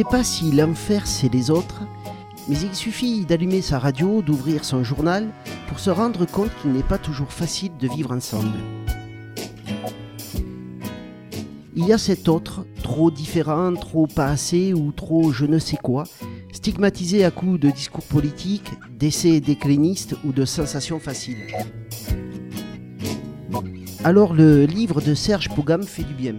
[0.00, 1.82] sais pas si l'enfer c'est les autres,
[2.48, 5.28] mais il suffit d'allumer sa radio, d'ouvrir son journal
[5.68, 8.56] pour se rendre compte qu'il n'est pas toujours facile de vivre ensemble.
[11.76, 15.76] Il y a cet autre, trop différent, trop pas assez ou trop je ne sais
[15.76, 16.04] quoi,
[16.50, 21.46] stigmatisé à coups de discours politiques, d'essais déclinistes ou de sensations faciles.
[24.02, 26.36] Alors le livre de Serge Pogam fait du bien.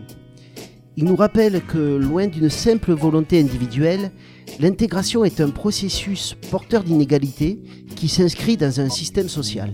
[1.01, 4.11] Il nous rappelle que loin d'une simple volonté individuelle,
[4.59, 7.59] l'intégration est un processus porteur d'inégalités
[7.95, 9.73] qui s'inscrit dans un système social.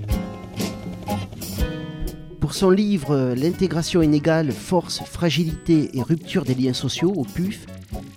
[2.40, 7.66] Pour son livre L'intégration inégale, force, fragilité et rupture des liens sociaux au PUF,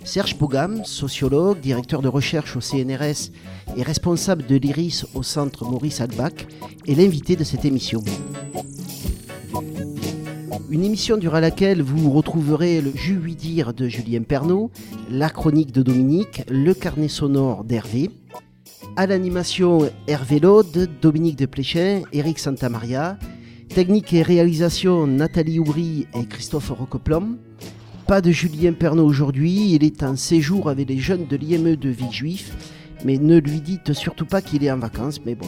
[0.05, 3.31] Serge Pogam, sociologue, directeur de recherche au CNRS
[3.75, 6.47] et responsable de l'IRIS au centre Maurice Albach,
[6.87, 8.01] est l'invité de cette émission.
[10.69, 14.69] Une émission durant laquelle vous retrouverez le Jus 8 dire de Julien Pernaud,
[15.09, 18.09] la chronique de Dominique, le carnet sonore d'Hervé.
[18.95, 23.17] À l'animation Hervé Laude, Dominique de Pléchin, Eric Santamaria.
[23.69, 27.37] Technique et réalisation Nathalie Oubry et Christophe Roqueplom.
[28.07, 31.89] Pas de Julien Pernaud aujourd'hui, il est en séjour avec les jeunes de l'IME de
[31.89, 32.51] Villejuif.
[33.05, 35.47] Mais ne lui dites surtout pas qu'il est en vacances, mais bon,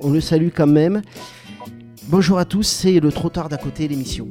[0.00, 1.02] on le salue quand même.
[2.10, 4.28] Bonjour à tous, c'est le trop tard d'à côté l'émission.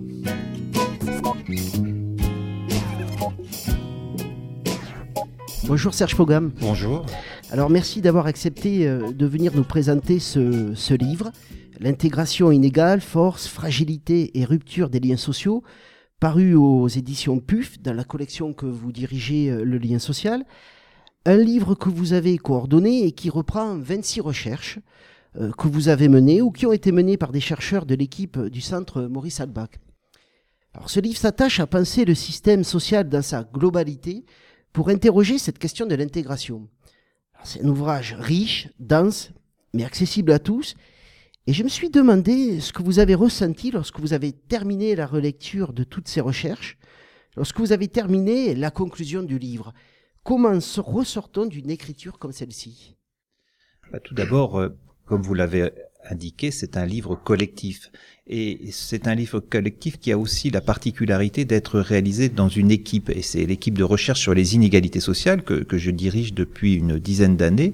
[5.65, 6.51] Bonjour Serge Pogam.
[6.59, 7.05] Bonjour.
[7.51, 11.31] Alors merci d'avoir accepté euh, de venir nous présenter ce, ce livre,
[11.79, 15.61] L'intégration inégale, force, fragilité et rupture des liens sociaux,
[16.19, 20.45] paru aux éditions PUF dans la collection que vous dirigez, euh, Le lien social.
[21.25, 24.79] Un livre que vous avez coordonné et qui reprend 26 recherches
[25.57, 28.61] que vous avez menées ou qui ont été menées par des chercheurs de l'équipe du
[28.61, 29.79] centre Maurice Albach.
[30.73, 34.25] Alors, ce livre s'attache à penser le système social dans sa globalité
[34.73, 36.69] pour interroger cette question de l'intégration.
[37.43, 39.31] C'est un ouvrage riche, dense,
[39.73, 40.75] mais accessible à tous.
[41.47, 45.07] Et je me suis demandé ce que vous avez ressenti lorsque vous avez terminé la
[45.07, 46.77] relecture de toutes ces recherches,
[47.35, 49.73] lorsque vous avez terminé la conclusion du livre.
[50.23, 52.97] Comment ressort-on d'une écriture comme celle-ci?
[53.91, 54.69] Bah, Tout d'abord, euh,
[55.07, 55.71] comme vous l'avez
[56.09, 57.91] indiqué, c'est un livre collectif.
[58.27, 63.09] Et c'est un livre collectif qui a aussi la particularité d'être réalisé dans une équipe.
[63.09, 67.37] Et c'est l'équipe de recherche sur les inégalités sociales que, je dirige depuis une dizaine
[67.37, 67.73] d'années.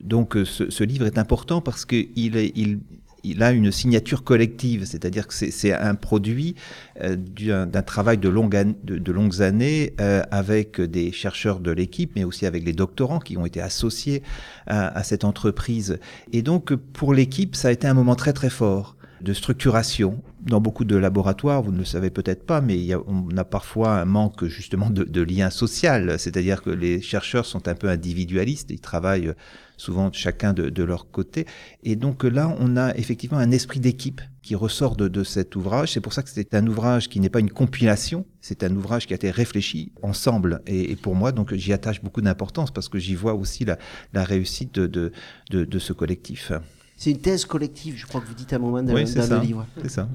[0.00, 2.80] Donc ce, ce, livre est important parce qu'il il,
[3.24, 6.54] il a une signature collective, c'est-à-dire que c'est un produit
[7.02, 12.12] euh, d'un travail de, longue, de, de, longues années euh, avec des chercheurs de l'équipe,
[12.14, 14.22] mais aussi avec les doctorants qui ont été associés
[14.66, 15.98] à, à cette entreprise.
[16.32, 20.22] Et donc pour l'équipe, ça a été un moment très très fort de structuration.
[20.42, 23.34] Dans beaucoup de laboratoires, vous ne le savez peut-être pas, mais il y a, on
[23.36, 27.74] a parfois un manque justement de, de lien social, c'est-à-dire que les chercheurs sont un
[27.74, 29.32] peu individualistes, ils travaillent
[29.76, 31.46] souvent chacun de, de, leur côté.
[31.82, 35.92] Et donc là, on a effectivement un esprit d'équipe qui ressort de, de cet ouvrage.
[35.92, 39.06] C'est pour ça que c'est un ouvrage qui n'est pas une compilation, c'est un ouvrage
[39.06, 40.62] qui a été réfléchi ensemble.
[40.66, 43.78] Et, et pour moi, donc j'y attache beaucoup d'importance parce que j'y vois aussi la,
[44.12, 45.12] la réussite de,
[45.50, 46.52] de, de ce collectif.
[46.96, 49.22] C'est une thèse collective, je crois que vous dites à un moment dans, oui, dans
[49.22, 49.66] ça, le livre.
[49.82, 50.08] C'est ça.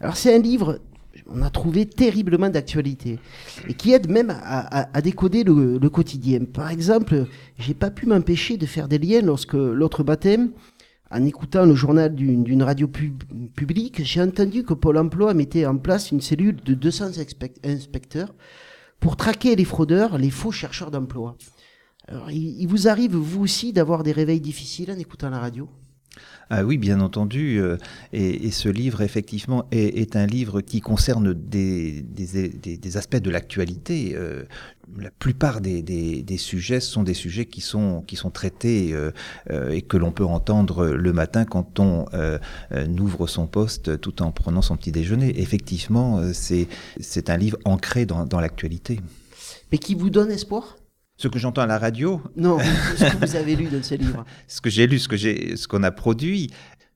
[0.00, 0.80] Alors c'est un livre,
[1.28, 3.18] on a trouvé terriblement d'actualité
[3.68, 6.40] et qui aide même à, décoder le, quotidien.
[6.44, 7.26] Par exemple,
[7.58, 10.50] j'ai pas pu m'empêcher de faire des liens lorsque l'autre baptême,
[11.10, 13.22] en écoutant le journal d'une radio pub,
[13.54, 17.12] publique, j'ai entendu que Pôle Emploi mettait en place une cellule de 200
[17.64, 18.34] inspecteurs
[19.00, 21.36] pour traquer les fraudeurs, les faux chercheurs d'emploi.
[22.08, 25.68] Alors, il vous arrive, vous aussi, d'avoir des réveils difficiles en écoutant la radio?
[26.50, 27.60] Ah oui, bien entendu.
[27.60, 27.76] Euh,
[28.12, 32.04] et, ce livre, effectivement, est, un livre qui concerne des,
[32.96, 34.12] aspects de l'actualité.
[34.14, 34.44] Euh,
[34.98, 39.10] la plupart des, sujets sont des sujets qui sont, qui sont traités euh,
[39.70, 42.06] et que l'on peut entendre le matin quand on
[42.98, 45.40] ouvre son poste tout en prenant son petit déjeuner.
[45.40, 49.00] Effectivement, c'est un livre ancré dans l'actualité.
[49.70, 50.77] Mais qui vous donne espoir?
[51.18, 52.58] Ce que j'entends à la radio Non,
[52.96, 54.24] ce que vous avez lu dans ce livre.
[54.46, 56.50] ce que j'ai lu, ce que j'ai, ce qu'on a produit.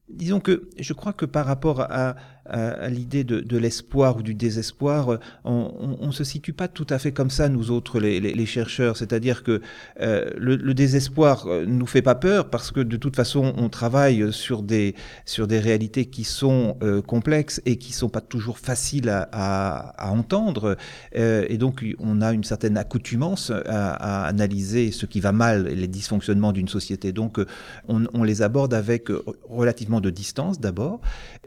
[0.09, 2.15] Disons que je crois que par rapport à,
[2.53, 6.87] à, à l'idée de, de l'espoir ou du désespoir, on, on, se situe pas tout
[6.91, 8.97] à fait comme ça nous autres les, les, les chercheurs.
[8.97, 9.61] C'est-à-dire que
[10.01, 13.69] euh, le, le, désespoir euh, nous fait pas peur parce que de toute façon on
[13.69, 14.95] travaille sur des
[15.25, 20.09] sur des réalités qui sont euh, complexes et qui sont pas toujours faciles à, à,
[20.09, 20.77] à entendre.
[21.17, 25.89] Euh, et donc on a une certaine accoutumance à, analyser ce qui va mal, les
[25.89, 27.13] dysfonctionnements d'une société.
[27.13, 27.41] Donc
[27.89, 29.09] on, on les aborde avec
[29.49, 31.01] relativement de distance d'abord,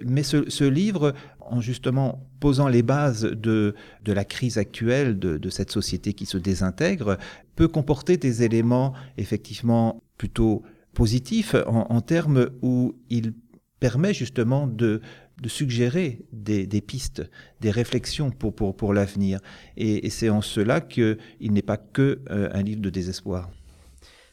[0.03, 5.49] mais ce, livre en justement posant les bases de, de la crise actuelle, de, de
[5.49, 7.17] cette société qui se désintègre,
[7.55, 10.63] peut comporter des éléments effectivement plutôt
[10.93, 13.33] positifs en, termes où il
[13.79, 15.01] permet justement de,
[15.41, 17.29] de suggérer des, des, pistes,
[17.61, 19.39] des réflexions pour, pour, pour l'avenir.
[19.77, 23.49] Et, c'est en cela qu'il n'est pas que euh, un livre de désespoir.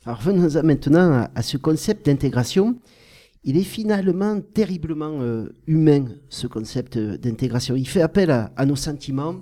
[0.06, 2.76] Alors venons-en maintenant à, ce concept d'intégration.
[3.44, 7.74] Il est finalement terriblement euh, humain, ce concept d'intégration.
[7.74, 9.36] Il fait appel à, nos sentiments,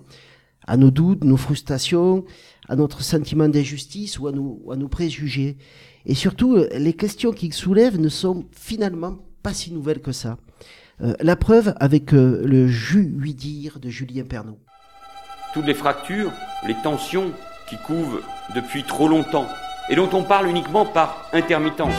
[0.66, 2.24] à nos doutes, nos frustrations,
[2.68, 5.58] à notre sentiment d'injustice ou à nos, préjugés.
[6.06, 10.38] Et surtout, euh, les questions qu'il soulève ne sont finalement pas si nouvelles que ça.
[11.02, 14.58] Euh, la preuve avec euh, le jus dire de Julien Pernaud.
[15.54, 16.32] Toutes les fractures,
[16.66, 17.32] les tensions
[17.68, 18.18] qui couvent
[18.54, 19.46] depuis trop longtemps
[19.88, 21.94] et dont on parle uniquement par intermittence.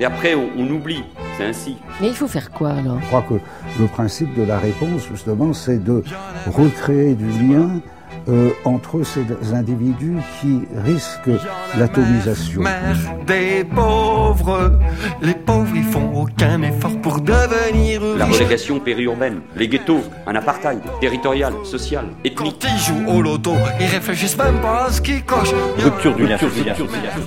[0.00, 1.02] Et après, on oublie.
[1.36, 1.76] C'est ainsi.
[2.00, 3.00] Mais il faut faire quoi alors?
[3.00, 3.34] Je crois que
[3.80, 6.02] le principe de la réponse, justement, c'est de
[6.46, 7.80] recréer du lien
[8.28, 11.40] euh, entre ces individus qui risquent
[11.78, 12.62] l'atomisation.
[12.62, 14.78] Mère des pauvres,
[15.20, 20.80] les pauvres ils font aucun effort pour devenir La relégation périurbaine, les ghettos, un apartheid
[21.00, 22.34] territorial, social, ethnique.
[22.62, 25.54] Quand ils jouent au loto, ils réfléchissent même pas à ce qu'ils cochent.
[25.78, 26.38] Rupture du lien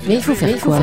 [0.08, 0.80] Mais il faut faire quoi?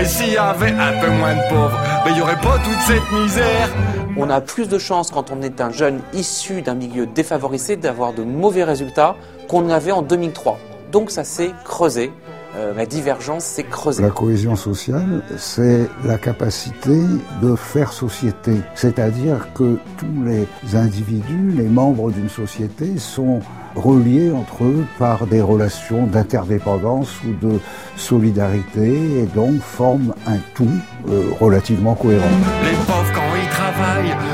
[0.00, 2.80] Et s'il y avait un peu moins de pauvres, mais il y aurait pas toute
[2.86, 3.68] cette misère.
[4.16, 8.12] On a plus de chances quand on est un jeune issu d'un milieu défavorisé d'avoir
[8.12, 9.16] de mauvais résultats
[9.48, 10.58] qu'on avait en 2003.
[10.92, 12.12] Donc ça s'est creusé.
[12.56, 14.00] Euh, la divergence s'est creusée.
[14.04, 16.96] La cohésion sociale, c'est la capacité
[17.42, 18.52] de faire société.
[18.76, 23.40] C'est-à-dire que tous les individus, les membres d'une société sont
[23.74, 27.58] reliés entre eux par des relations d'interdépendance ou de
[27.96, 30.68] solidarité et donc forment un tout
[31.08, 32.24] euh, relativement cohérent.
[32.62, 33.23] Les pauvres,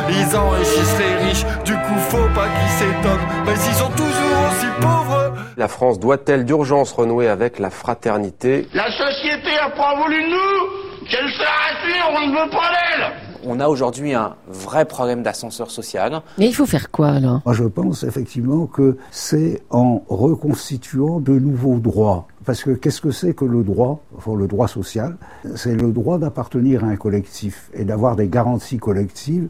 [0.08, 1.44] ils enrichissent les riches.
[1.64, 3.26] Du coup, faut pas qu'ils s'étonnent.
[3.46, 5.32] Mais ils sont toujours aussi pauvres.
[5.56, 8.69] La France doit-elle d'urgence renouer avec la fraternité?
[8.75, 13.12] La société a pas voulu de nous Qu'elle se rassure, on ne veut pas d'elle
[13.44, 16.20] on a aujourd'hui un vrai problème d'ascenseur social.
[16.38, 17.40] Mais il faut faire quoi alors?
[17.44, 22.26] Moi je pense effectivement que c'est en reconstituant de nouveaux droits.
[22.50, 25.17] Parce que qu'est-ce que c'est que le droit, enfin le droit social?
[25.55, 29.47] C'est le droit d'appartenir à un collectif et d'avoir des garanties collectives.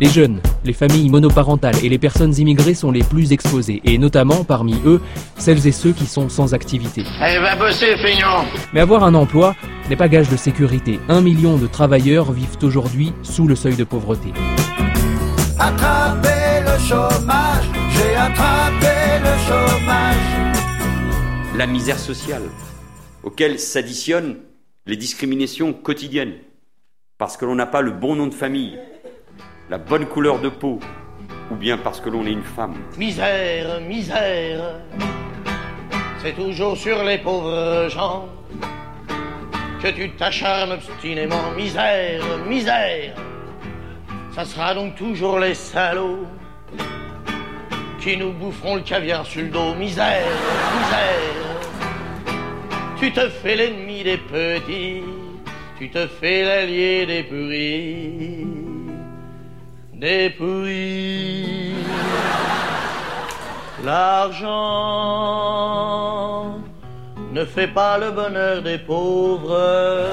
[0.00, 4.44] Les jeunes, les familles monoparentales et les personnes immigrées sont les plus exposées, et notamment
[4.44, 5.02] parmi eux,
[5.36, 7.04] celles et ceux qui sont sans activité.
[7.20, 9.54] Allez, va bosser, feignant Mais avoir un emploi
[9.90, 11.00] n'est pas gage de sécurité.
[11.10, 14.32] Un million de travailleurs vivent aujourd'hui sous le seuil de pauvreté.
[15.58, 16.27] Attrapez
[21.58, 22.44] La misère sociale,
[23.24, 24.36] auquel s'additionnent
[24.86, 26.34] les discriminations quotidiennes,
[27.18, 28.78] parce que l'on n'a pas le bon nom de famille,
[29.68, 30.78] la bonne couleur de peau,
[31.50, 32.76] ou bien parce que l'on est une femme.
[32.96, 34.76] Misère, misère,
[36.22, 38.28] c'est toujours sur les pauvres gens
[39.82, 41.50] que tu t'acharnes obstinément.
[41.56, 43.16] Misère, misère,
[44.32, 46.24] ça sera donc toujours les salauds
[48.00, 49.74] qui nous boufferont le caviar sur le dos.
[49.74, 50.24] Misère,
[50.78, 51.18] misère,
[52.98, 55.02] tu te fais l'ennemi des petits,
[55.78, 58.46] tu te fais l'allié des pourris,
[59.94, 61.74] des pourris.
[63.84, 64.48] L'argent
[67.32, 70.06] ne fait pas le bonheur des pauvres,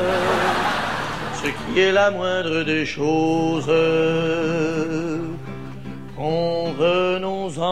[1.34, 3.72] ce qui est la moindre des choses.
[6.26, 7.68] Convenons-en.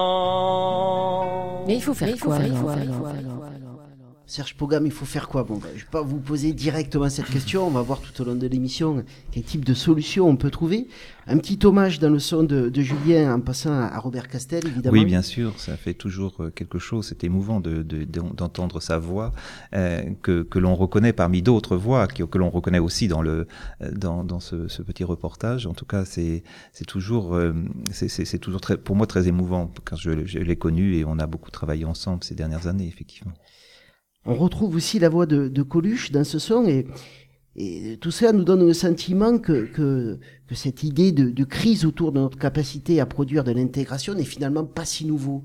[1.66, 3.63] Mais il faut faire Mais il faut quoi alors, alors, alors
[4.34, 5.44] Serge Pogam, il faut faire quoi?
[5.44, 7.68] Bon, ben, je vais pas vous poser directement cette question.
[7.68, 10.88] On va voir tout au long de l'émission quel type de solution on peut trouver.
[11.28, 14.98] Un petit hommage dans le son de, de Julien en passant à Robert Castel, évidemment.
[14.98, 17.06] Oui, bien sûr, ça fait toujours euh, quelque chose.
[17.10, 19.34] C'est émouvant de, de, d'entendre sa voix
[19.76, 23.46] euh, que, que l'on reconnaît parmi d'autres voix que, l'on reconnaît aussi dans le
[23.92, 25.68] dans, dans ce, ce petit reportage.
[25.68, 26.42] En tout cas, c'est
[26.88, 27.54] toujours euh,
[27.92, 31.28] c'est toujours très pour moi très émouvant quand je, je l'ai connu et on a
[31.28, 33.34] beaucoup travaillé ensemble ces dernières années, effectivement.
[34.26, 36.88] On retrouve aussi la voix de, de Coluche dans ce son et,
[37.56, 41.86] et tout cela nous donne le sentiment que, que, que cette idée de, de, crise
[41.86, 45.44] autour de notre capacité à produire de l'intégration n'est finalement pas si nouveau.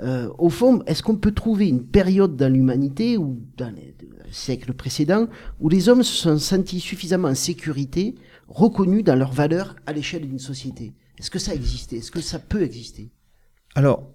[0.00, 3.94] Euh, au fond, est-ce qu'on peut trouver une période dans l'humanité ou dans les
[4.30, 5.26] siècles précédents
[5.58, 8.14] où les hommes se sont sentis suffisamment en sécurité,
[8.46, 10.92] reconnus dans leurs valeurs à l'échelle d'une société?
[11.18, 13.10] Est-ce que ça existait Est-ce que ça peut exister?
[13.74, 14.08] Alors,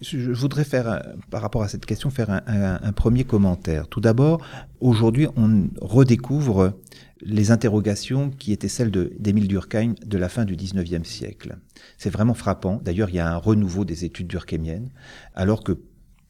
[0.00, 3.88] je voudrais faire, par rapport à cette question, faire un, premier commentaire.
[3.88, 4.40] Tout d'abord,
[4.80, 6.72] aujourd'hui, on redécouvre
[7.20, 11.56] les interrogations qui étaient celles d'Émile Durkheim de la fin du 19e siècle.
[11.96, 12.80] C'est vraiment frappant.
[12.84, 14.90] D'ailleurs, il y a un renouveau des études durkheimiennes,
[15.34, 15.72] alors que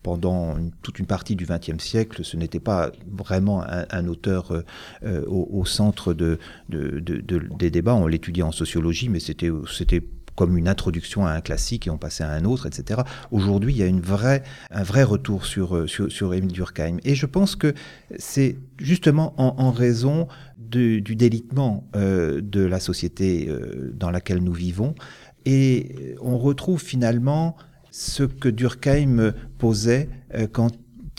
[0.02, 4.62] pendant toute une partie du XXe siècle, ce n'était pas vraiment un, auteur euh,
[5.04, 7.94] euh, au, centre de, de- de- de- des débats.
[7.94, 9.50] On l'étudiait en sociologie, mais c'était
[10.38, 13.00] comme une introduction à un classique et on passait à un autre, etc.
[13.32, 16.98] Aujourd'hui, il y a une vraie, un vrai retour sur, euh, sur, Émile Durkheim.
[17.02, 17.74] Et je pense que
[18.18, 24.94] c'est justement en, raison du délitement euh, de la société euh, dans laquelle nous vivons.
[25.44, 27.56] Et on retrouve finalement
[27.90, 30.08] ce que Durkheim posait
[30.52, 30.70] quand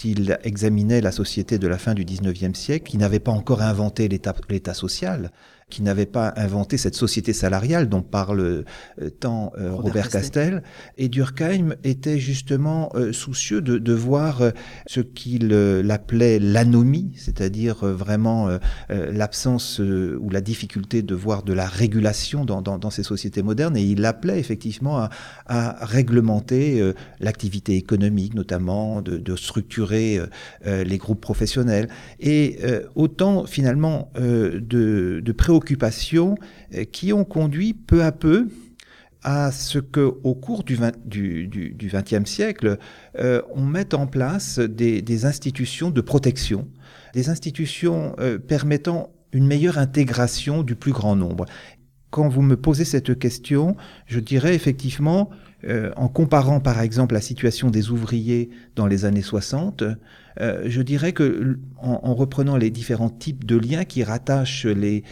[0.05, 4.07] il examinait la société de la fin du 19e siècle, qui n'avait pas encore inventé
[4.07, 5.31] l'État social,
[5.69, 10.21] qui n'avait pas inventé cette société salariale dont parle euh, tant euh, Robert Robert, Castel.
[10.21, 10.63] Castel.
[10.97, 14.41] Et Durkheim était justement euh, soucieux de, de voir
[14.88, 15.53] ce qu'il
[15.89, 18.49] appelait l'anomie, c'est-à-dire vraiment
[18.89, 23.77] l'absence ou la difficulté de voir de la régulation dans, dans, dans ces sociétés modernes.
[23.77, 25.09] Et il appelait effectivement à,
[25.45, 30.19] à réglementer l'activité économique, notamment de, de structurer
[30.65, 31.89] les groupes professionnels.
[32.19, 32.59] Et
[32.95, 35.31] autant finalement de, de
[36.73, 38.47] euh, qui ont conduit peu à peu
[39.23, 42.77] à ce que, au cours du, 20, du, du, du 20e siècle,
[43.17, 46.67] euh, on mette en place des, des institutions de protection,
[47.13, 51.45] des institutions euh, permettant une meilleure intégration du plus grand nombre.
[52.11, 53.75] Quand vous me posez cette question,
[54.07, 55.29] je dirais effectivement,
[55.67, 59.83] euh, en comparant par exemple la situation des ouvriers dans les années 60,
[60.39, 65.03] euh, je dirais que en, en, reprenant les différents types de liens qui rattachent les,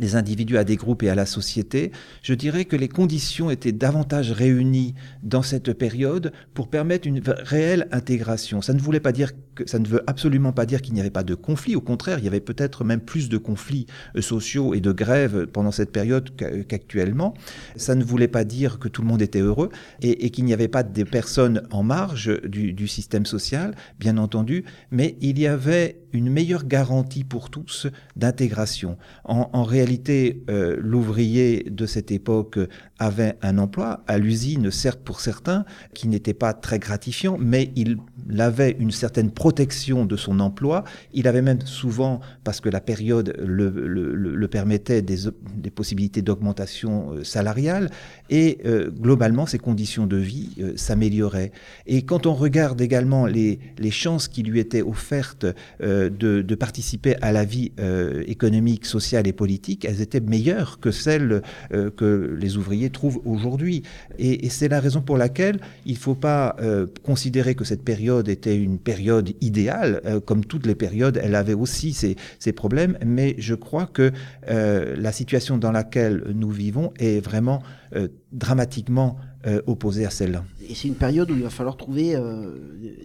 [0.00, 3.72] les individus à des groupes et à la société, je dirais que les conditions étaient
[3.72, 8.62] davantage réunies dans cette période pour permettre une réelle intégration.
[8.62, 11.10] Ça ne voulait pas dire que ça ne veut absolument pas dire qu'il n'y avait
[11.10, 11.76] pas de conflits.
[11.76, 15.46] Au contraire, il y avait peut-être même plus de conflits euh, sociaux et de grèves
[15.46, 16.30] pendant cette période
[16.68, 17.34] qu'actuellement.
[17.76, 19.68] Ça ne voulait pas dire que tout le monde était heureux
[20.00, 25.16] et, qu'il n'y avait pas des personnes en marge du système social, bien entendu, mais
[25.20, 28.96] il y avait une meilleure garantie pour tous d'intégration.
[29.24, 32.58] En, en, réalité, euh, l'ouvrier de cette époque
[32.98, 35.64] avait un emploi à l'usine, certes pour certains,
[35.94, 37.98] qui n'était pas très gratifiant, mais il
[38.38, 40.84] avait une certaine protection de son emploi.
[41.12, 46.22] Il avait même souvent, parce que la période le, le, le permettait, des, des possibilités
[46.22, 47.90] d'augmentation euh, salariale,
[48.30, 51.52] et euh, globalement, ses conditions de vie euh, s'amélioraient.
[51.86, 55.46] Et quand on regarde également les, les chances qui lui étaient offertes
[55.82, 60.90] euh, de, participer à la vie euh, économique, sociale et politique, elles étaient meilleures que
[60.90, 61.42] celles
[61.72, 63.82] euh, que les ouvriers trouvent aujourd'hui.
[64.18, 68.28] Et, c'est la raison pour laquelle il ne faut pas euh, considérer que cette période
[68.28, 70.20] était une période idéale.
[70.26, 74.12] Comme toutes les périodes, elle avait aussi ses, problèmes, mais je crois que
[74.48, 77.62] la situation dans laquelle nous vivons est vraiment
[78.32, 80.44] dramatiquement euh, opposée à celle-là.
[80.68, 82.54] Et c'est une période où il va falloir trouver euh,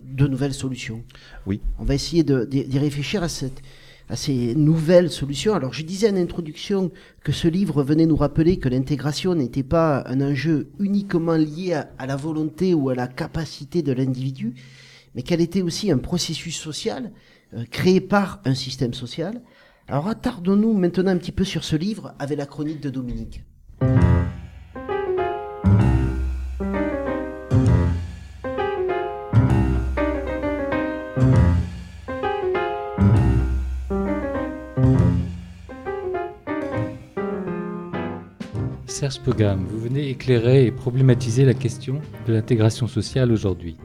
[0.04, 1.04] de nouvelles solutions.
[1.46, 1.62] Oui.
[1.80, 3.62] On va essayer d'y réfléchir à, cette,
[4.10, 5.56] à ces nouvelles solutions.
[5.56, 6.92] Alors je disais en introduction
[7.24, 11.90] que ce livre venait nous rappeler que l'intégration n'était pas un enjeu uniquement lié à,
[11.98, 14.54] à, la volonté ou à la capacité de l'individu,
[15.16, 17.12] mais qu'elle était aussi un processus social
[17.54, 19.42] euh, créé par un système social.
[19.88, 23.42] Alors attardons-nous maintenant un petit peu sur ce livre avec la chronique de Dominique.
[39.08, 43.78] Vous venez éclairer et problématiser la question de l'intégration sociale aujourd'hui.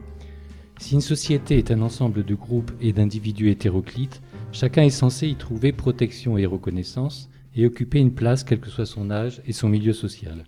[0.79, 5.35] Si une société est un ensemble de groupes et d'individus hétéroclites, chacun est censé y
[5.35, 9.69] trouver protection et reconnaissance et occuper une place quel que soit son âge et son
[9.69, 10.43] milieu social.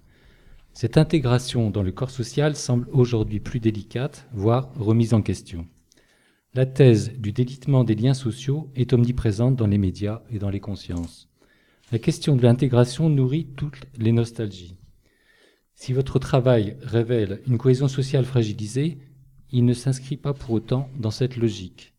[0.73, 5.67] Cette intégration dans le corps social semble aujourd'hui plus délicate, voire remise en question.
[6.53, 10.59] La thèse du délitement des liens sociaux est omniprésente dans les médias et dans les
[10.59, 11.29] consciences.
[11.91, 14.75] La question de l'intégration nourrit toutes les nostalgies.
[15.75, 18.97] Si votre travail révèle une cohésion sociale fragilisée,
[19.51, 21.93] il ne s'inscrit pas pour autant dans cette logique.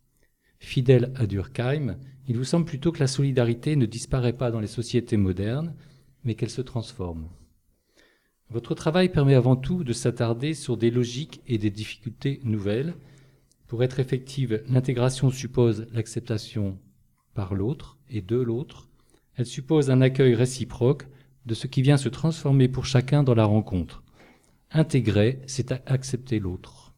[0.58, 4.66] Fidèle à Durkheim, il vous semble plutôt que la solidarité ne disparaît pas dans les
[4.66, 5.72] sociétés modernes,
[6.24, 7.28] mais qu'elle se transforme.
[8.50, 12.94] Votre travail permet avant tout de s'attarder sur des logiques et des difficultés nouvelles.
[13.68, 16.76] Pour être effective, l'intégration suppose l'acceptation
[17.34, 18.88] par l'autre et de l'autre.
[19.36, 21.06] Elle suppose un accueil réciproque
[21.44, 24.02] de ce qui vient se transformer pour chacun dans la rencontre.
[24.70, 26.94] Intégrer, c'est accepter l'autre.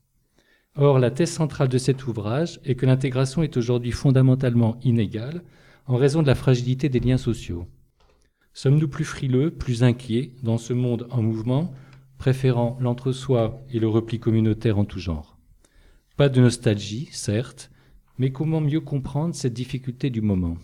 [0.76, 5.42] Or, la thèse centrale de cet ouvrage est que l'intégration est aujourd'hui fondamentalement inégale
[5.87, 7.66] en raison de la fragilité des liens sociaux.
[8.54, 11.73] Sommes-nous plus frileux, plus inquiets dans ce monde en mouvement,
[12.18, 15.38] préférant l'entre-soi et le repli communautaire en tout genre?
[16.16, 17.71] Pas de nostalgie, certes,
[18.18, 20.57] mais comment mieux comprendre cette difficulté du moment?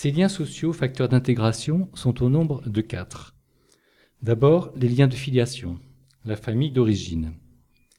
[0.00, 3.34] Ces liens sociaux, facteurs d'intégration, sont au nombre de quatre.
[4.22, 5.80] D'abord, les liens de filiation,
[6.24, 7.32] la famille d'origine,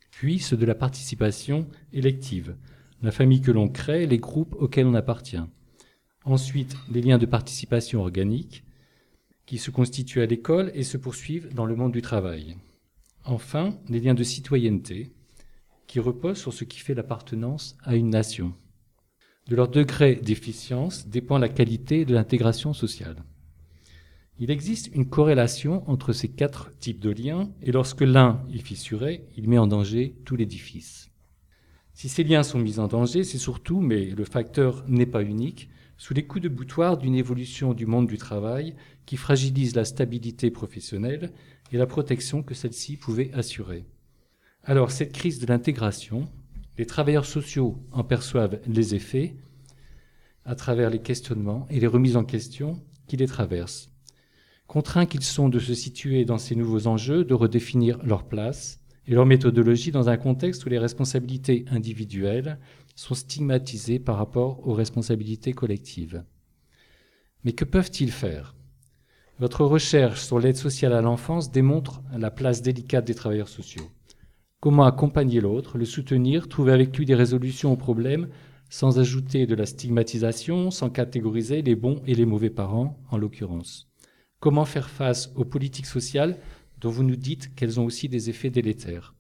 [0.10, 2.56] puis ceux de la participation élective,
[3.02, 5.44] la famille que l'on crée, les groupes auxquels on appartient.
[6.24, 8.64] Ensuite, les liens de participation organique,
[9.46, 12.56] qui se constituent à l'école et se poursuivent dans le monde du travail.
[13.26, 15.12] Enfin, les liens de citoyenneté,
[15.86, 18.54] qui reposent sur ce qui fait l'appartenance à une nation.
[19.50, 23.24] De leur degré d'efficience dépend la qualité de l'intégration sociale.
[24.38, 29.26] Il existe une corrélation entre ces quatre types de liens, et lorsque l'un est fissuré,
[29.36, 31.10] il met en danger tout l'édifice.
[31.96, 35.70] Si ces liens sont mis en danger, c'est surtout, mais le facteur n'est pas unique,
[35.98, 38.76] sous les coups de boutoir d'une évolution du monde du travail
[39.08, 41.32] qui fragilise la stabilité professionnelle
[41.72, 43.84] et la protection que celle-ci pouvait assurer.
[44.64, 46.30] Alors, cette crise de l'intégration,
[46.80, 49.36] les travailleurs sociaux en perçoivent les effets
[50.46, 53.92] à travers les questionnements et les remises en question qui les traversent.
[54.66, 59.14] Contraints qu'ils sont de se situer dans ces nouveaux enjeux, de redéfinir leur place et
[59.14, 62.58] leur méthodologie dans un contexte où les responsabilités individuelles
[62.96, 66.24] sont stigmatisés par rapport aux responsabilités collectives.
[67.44, 68.56] Mais que peuvent-ils faire?
[69.38, 73.92] Votre recherche sur l'aide sociale à l'enfance démontre la place délicate des travailleurs sociaux.
[74.62, 78.28] Comment accompagner l'autre, le soutenir, trouver avec lui des résolutions aux problèmes
[78.70, 83.90] sans ajouter de la stigmatisation, sans catégoriser les bons et les mauvais parents, en l'occurrence.
[84.40, 86.38] Comment faire face aux politiques sociales
[86.80, 89.16] dont vous nous dites qu'elles ont aussi des effets délétères.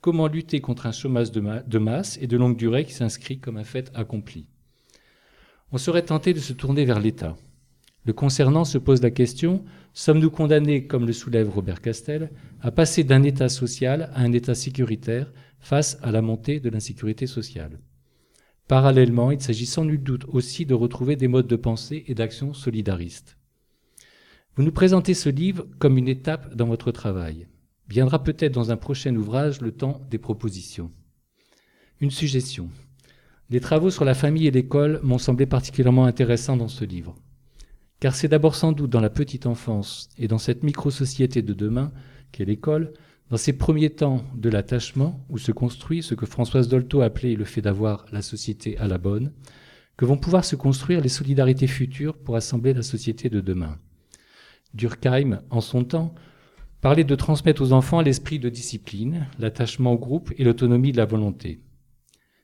[0.00, 3.64] Comment lutter contre un chômage de, masse et de longue durée qui s'inscrit comme un
[3.64, 4.46] fait accompli.
[5.72, 7.36] On serait tenté de se tourner vers l'État.
[8.04, 9.64] Le concernant se pose la question
[9.94, 14.54] sommes-nous condamnés, comme le soulève Robert Castel, à passer d'un État social à un État
[14.54, 17.80] sécuritaire face à la montée de l'insécurité sociale?
[18.68, 22.52] Parallèlement, il s'agit sans nul doute aussi de retrouver des modes de pensée et d'action
[22.52, 23.36] solidaristes.
[24.56, 27.46] Vous nous présentez ce livre comme une étape dans votre travail.
[27.88, 30.90] Viendra peut-être dans un prochain ouvrage le temps des propositions.
[32.00, 32.70] Une suggestion.
[33.50, 37.14] Les travaux sur la famille et l'école m'ont semblé particulièrement intéressants dans ce livre.
[38.04, 41.90] Car c'est d'abord sans doute dans la petite enfance et dans cette micro-société de demain
[42.32, 42.92] qu'est l'école,
[43.30, 47.46] dans ces premiers temps de l'attachement, où se construit ce que Françoise Dolto appelait le
[47.46, 49.32] fait d'avoir la société à la bonne,
[49.96, 53.78] que vont pouvoir se construire les solidarités futures pour assembler la société de demain.
[54.74, 56.14] Durkheim, en son temps,
[56.82, 61.06] Parler de transmettre aux enfants l'esprit de discipline, l'attachement au groupe et l'autonomie de la
[61.06, 61.62] volonté.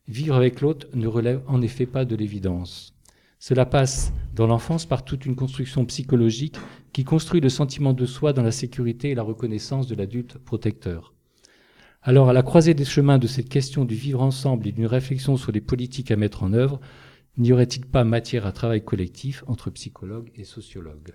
[0.09, 2.95] Vivre avec l'autre ne relève en effet pas de l'évidence.
[3.43, 6.57] Cela passe dans l'enfance par toute une construction psychologique
[6.93, 11.15] qui construit le sentiment de soi dans la sécurité et la reconnaissance de l'adulte protecteur.
[12.03, 15.39] Alors, à la croisée des chemins de cette question du vivre ensemble et d'une réflexion
[15.39, 16.81] sur les politiques à mettre en œuvre,
[17.39, 21.15] n'y aurait-il pas matière à travail collectif entre psychologues et sociologues?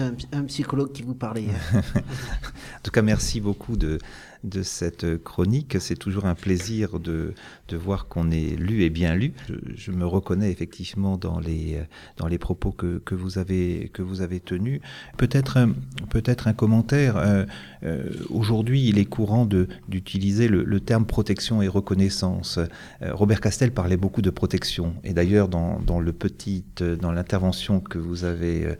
[0.00, 1.48] Un, psychologue qui vous parlait.
[1.74, 3.98] en tout cas, merci beaucoup de,
[4.44, 5.76] de cette chronique.
[5.80, 7.34] C'est toujours un plaisir de,
[7.68, 9.32] de voir qu'on est lu et bien lu.
[9.74, 11.80] Je, me reconnais effectivement dans les,
[12.16, 14.80] dans les propos que, que, vous avez, que vous avez tenus.
[15.16, 15.72] Peut-être un,
[16.10, 17.16] peut-être un commentaire.
[17.16, 17.44] Euh,
[17.82, 19.46] euh, aujourd'hui, il est courant
[19.88, 22.58] d'utiliser le, le, terme protection et reconnaissance.
[23.02, 24.94] Euh, Robert Castel parlait beaucoup de protection.
[25.04, 26.64] Et d'ailleurs, dans, dans, le petit,
[27.00, 28.76] dans l'intervention que vous avez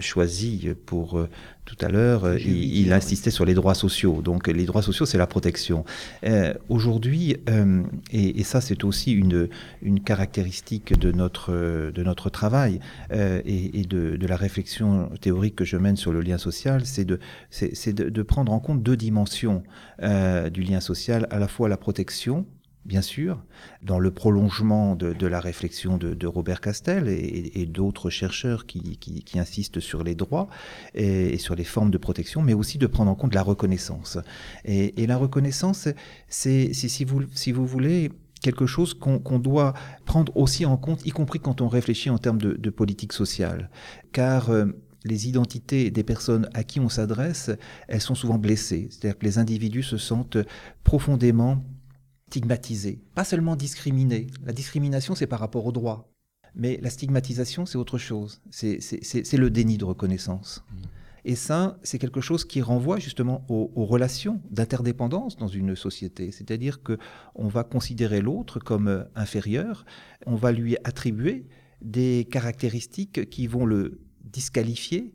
[0.00, 1.26] choisie pour
[1.64, 4.20] tout à l'heure, euh, il, insistait sur les droits sociaux.
[4.20, 5.84] Donc les droits sociaux, c'est la protection.
[6.24, 9.48] Euh, Aujourd'hui, euh, et, et, ça c'est aussi une,
[9.80, 12.80] une caractéristique de notre, de notre travail
[13.12, 16.84] euh, et, et de, de, la réflexion théorique que je mène sur le lien social,
[16.84, 17.20] c'est de,
[17.60, 19.62] de, de, prendre en compte deux dimensions
[20.02, 22.46] euh, du lien social, à la fois la protection,
[22.84, 23.42] bien sûr,
[23.82, 30.02] dans le prolongement de, la réflexion de, Robert Castel et, d'autres chercheurs qui, insistent sur
[30.02, 30.48] les droits
[30.94, 34.18] et, sur les formes de protection, mais aussi de prendre en compte la reconnaissance.
[34.64, 35.88] Et, la reconnaissance,
[36.28, 41.60] c'est, si, vous, voulez, quelque chose qu'on doit prendre aussi en compte, y compris quand
[41.60, 43.70] on réfléchit en termes de, de politique sociale.
[44.12, 44.66] Car euh,
[45.04, 47.50] les identités des personnes à qui on s'adresse,
[47.88, 48.88] elles sont souvent blessées.
[48.90, 50.38] C'est-à-dire que les individus se sentent
[50.84, 51.62] profondément
[52.32, 54.26] stigmatisés, pas seulement discriminés.
[54.42, 56.10] La discrimination, c'est par rapport au droit.
[56.54, 58.40] Mais la stigmatisation, c'est autre chose.
[58.50, 60.64] C'est le déni de reconnaissance.
[60.70, 60.76] Mmh.
[61.24, 66.32] Et ça, c'est quelque chose qui renvoie justement aux, relations d'interdépendance dans une société.
[66.32, 66.98] C'est-à-dire que
[67.34, 69.84] on va considérer l'autre comme euh, inférieur,
[70.26, 71.46] on va lui attribuer
[71.82, 75.14] des caractéristiques qui vont le disqualifier,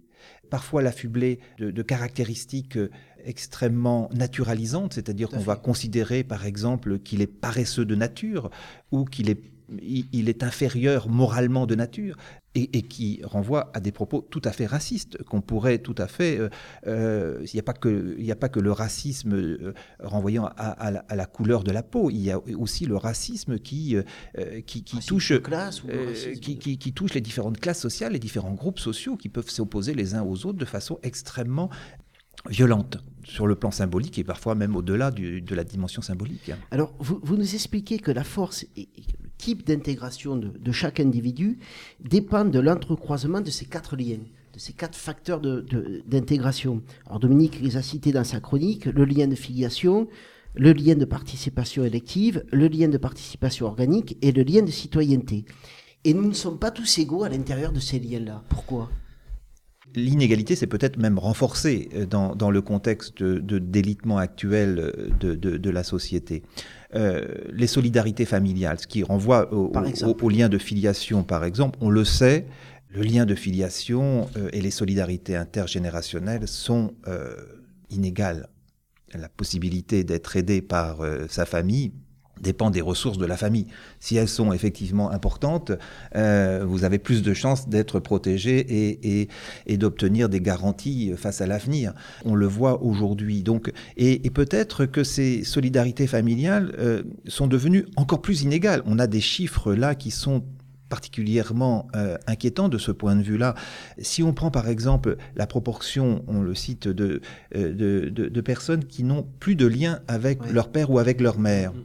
[0.50, 2.90] parfois l'affubler de, caractéristiques euh,
[3.24, 8.50] extrêmement naturalisantes, c'est-à-dire qu'on va considérer par exemple qu'il est paresseux de nature
[8.92, 9.42] ou qu'il est
[9.82, 12.16] il est inférieur moralement de nature
[12.56, 16.40] et, qui renvoie à des propos tout à fait racistes qu'on pourrait tout à fait.
[16.40, 16.50] Euh,
[16.88, 20.92] euh, il n'y a pas que il a pas que le racisme euh, renvoyant à,
[20.92, 22.10] la, couleur de la peau.
[22.10, 23.96] Il y a aussi le racisme qui
[24.66, 25.34] qui, touche
[26.42, 30.16] qui, qui, touche les différentes classes sociales, les différents groupes sociaux qui peuvent s'opposer les
[30.16, 31.70] uns aux autres de façon extrêmement
[32.50, 36.52] violente sur le plan symbolique et parfois même au-delà de la dimension symbolique.
[36.72, 38.88] Alors, vous, vous, nous expliquez que la force et,
[39.38, 41.60] type d'intégration de, chaque individu
[42.04, 44.20] dépendent de l'entrecroisement de ces quatre liens,
[44.54, 46.76] de ces quatre facteurs d'intégration.
[46.76, 50.08] De, Alors Dominique les a cités dans sa chronique, le lien de filiation,
[50.56, 55.46] le lien de participation élective, le lien de participation organique et le lien de citoyenneté.
[56.04, 58.44] Et nous ne sommes pas tous égaux à l'intérieur de ces liens-là.
[58.50, 58.90] Pourquoi?
[59.96, 64.80] L'inégalité s'est peut-être même renforcée euh, dans, le contexte de, délitement actuel
[65.24, 66.44] euh, de, la société.
[66.96, 69.72] Euh, les solidarités familiales, ce qui renvoie au,
[70.30, 72.48] lien de filiation, par exemple, on le sait,
[72.90, 76.94] le lien de filiation et les solidarités intergénérationnelles sont
[77.90, 78.48] inégales.
[79.14, 81.92] La possibilité d'être aidé par sa famille
[82.42, 83.68] dépend des ressources de la famille.
[84.00, 85.72] Si elles sont effectivement importantes,
[86.16, 89.28] euh, vous avez plus de chances d'être protégé et, et,
[89.66, 91.94] et d'obtenir des garanties face à l'avenir.
[92.26, 93.44] On le voit aujourd'hui.
[93.44, 98.82] Donc, et, et peut-être que ces solidarités familiales euh, sont devenues encore plus inégales.
[98.86, 100.44] On a des chiffres là qui sont
[100.90, 103.56] particulièrement euh, inquiétants de ce point de vue-là.
[104.00, 107.22] Si on prend par exemple la proportion, on le cite, de,
[107.56, 111.20] euh, de, de, de personnes qui n'ont plus de lien avec leur père ou avec
[111.20, 111.74] leur mère.
[111.74, 111.84] Mm.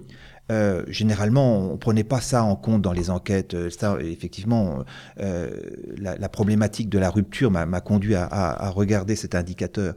[0.52, 3.54] Euh, généralement, on ne prenait pas ça en compte dans les enquêtes.
[3.54, 4.84] Euh, effectivement,
[5.20, 5.50] euh,
[5.96, 9.94] la, problématique de la rupture m'a conduit à, regarder cet indicateur.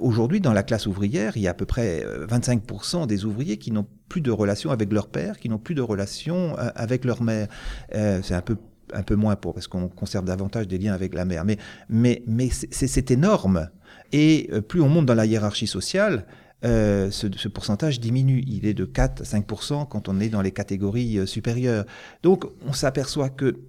[0.00, 3.72] Aujourd'hui, dans la classe ouvrière, il y a à peu près 25% des ouvriers qui
[3.72, 7.48] n'ont plus de relation avec leur père, qui n'ont plus de relation avec leur mère.
[7.92, 8.56] C'est un peu
[8.94, 11.44] un peu moins pour parce qu'on conserve davantage des liens avec la mère.
[11.44, 13.68] Mais mais mais c'est énorme.
[14.12, 16.24] Et plus on monte dans la hiérarchie sociale,
[16.64, 18.42] euh, ce, pourcentage diminue.
[18.46, 19.46] Il est de 4 à 5
[19.88, 21.84] quand on est dans les catégories euh, supérieures.
[22.22, 23.60] Donc on s'aperçoit que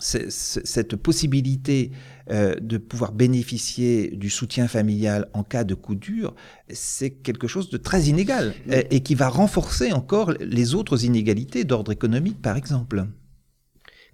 [0.00, 1.92] cette possibilité
[2.28, 6.34] euh, de pouvoir bénéficier du soutien familial en cas de coup dur,
[6.68, 11.92] c'est quelque chose de très inégal et qui va renforcer encore les autres inégalités d'ordre
[11.92, 13.06] économique, par exemple.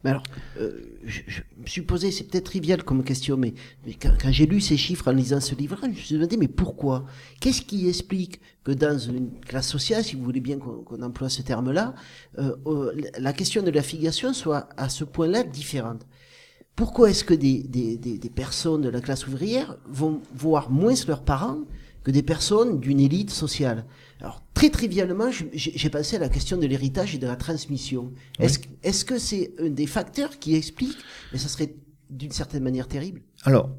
[0.02, 0.22] Mais alors,
[0.58, 1.20] euh, je,
[1.58, 3.52] me suis posé, c'est peut-être trivial comme question, mais,
[4.00, 7.04] quand, j'ai lu ces chiffres en lisant ce livre, je me suis demandé, mais pourquoi?
[7.40, 11.42] Qu'est-ce qui explique que dans une classe sociale, si vous voulez bien qu'on emploie ce
[11.42, 11.94] terme-là,
[12.38, 16.06] euh, euh, la question de l'affiliation soit à ce point-là différente?
[16.76, 21.58] Pourquoi est-ce que des, personnes de la classe ouvrière vont voir moins leurs parents
[22.04, 23.84] que des personnes d'une élite sociale?
[24.20, 28.12] Alors, très trivialement, j'ai pensé à la question de l'héritage et de la transmission.
[28.38, 30.96] Est-ce que c'est un des facteurs qui explique,
[31.32, 31.74] mais ça serait
[32.10, 33.22] d'une certaine manière terrible?
[33.44, 33.70] Alors,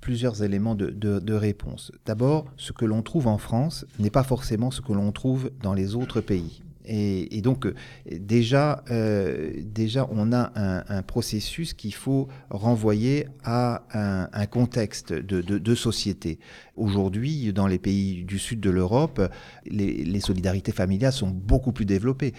[0.00, 1.92] plusieurs éléments de, de réponse.
[2.04, 5.72] D'abord, ce que l'on trouve en France n'est pas forcément ce que l'on trouve dans
[5.72, 6.62] les autres pays.
[6.84, 7.74] Et, donc euh,
[8.10, 13.84] déjà, euh, déjà, on a un, processus qu'il faut renvoyer à
[14.32, 16.38] un, contexte de, société.
[16.76, 19.20] Aujourd'hui, dans les pays du sud de l'Europe,
[19.66, 22.32] les, solidarités familiales sont beaucoup plus développées.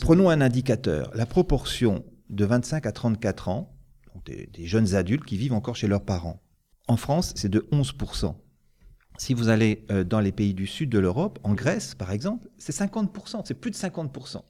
[0.00, 1.10] Prenons un indicateur.
[1.14, 3.74] La proportion de 25 à 34 ans,
[4.24, 6.40] des, des jeunes adultes qui vivent encore chez leurs parents.
[6.88, 7.92] En France, c'est de 11
[9.18, 12.48] si vous allez euh, dans les pays du sud de l'Europe, en Grèce par exemple,
[12.56, 14.40] c'est 50%, c'est plus de 50%.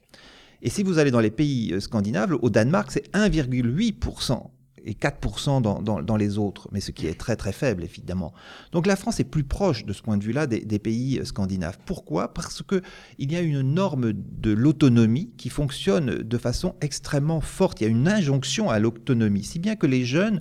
[0.61, 4.49] Et si vous allez dans les pays euh, scandinaves, au Danemark, c'est 1,8%
[4.85, 8.33] et 4% dans, dans, les autres, mais ce qui est très très faible évidemment.
[8.71, 11.25] Donc la France est plus proche de ce point de vue-là des, des, pays euh,
[11.25, 11.77] scandinaves.
[11.85, 12.33] Pourquoi?
[12.33, 12.81] Parce que
[13.17, 17.81] il y a une norme de l'autonomie qui fonctionne de façon extrêmement forte.
[17.81, 20.39] Il y a une injonction à l'autonomie, si bien que les jeunes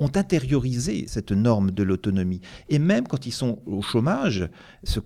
[0.00, 2.40] ont intériorisé cette norme de l'autonomie.
[2.68, 4.48] Et même quand ils sont au chômage,
[4.82, 4.98] ce,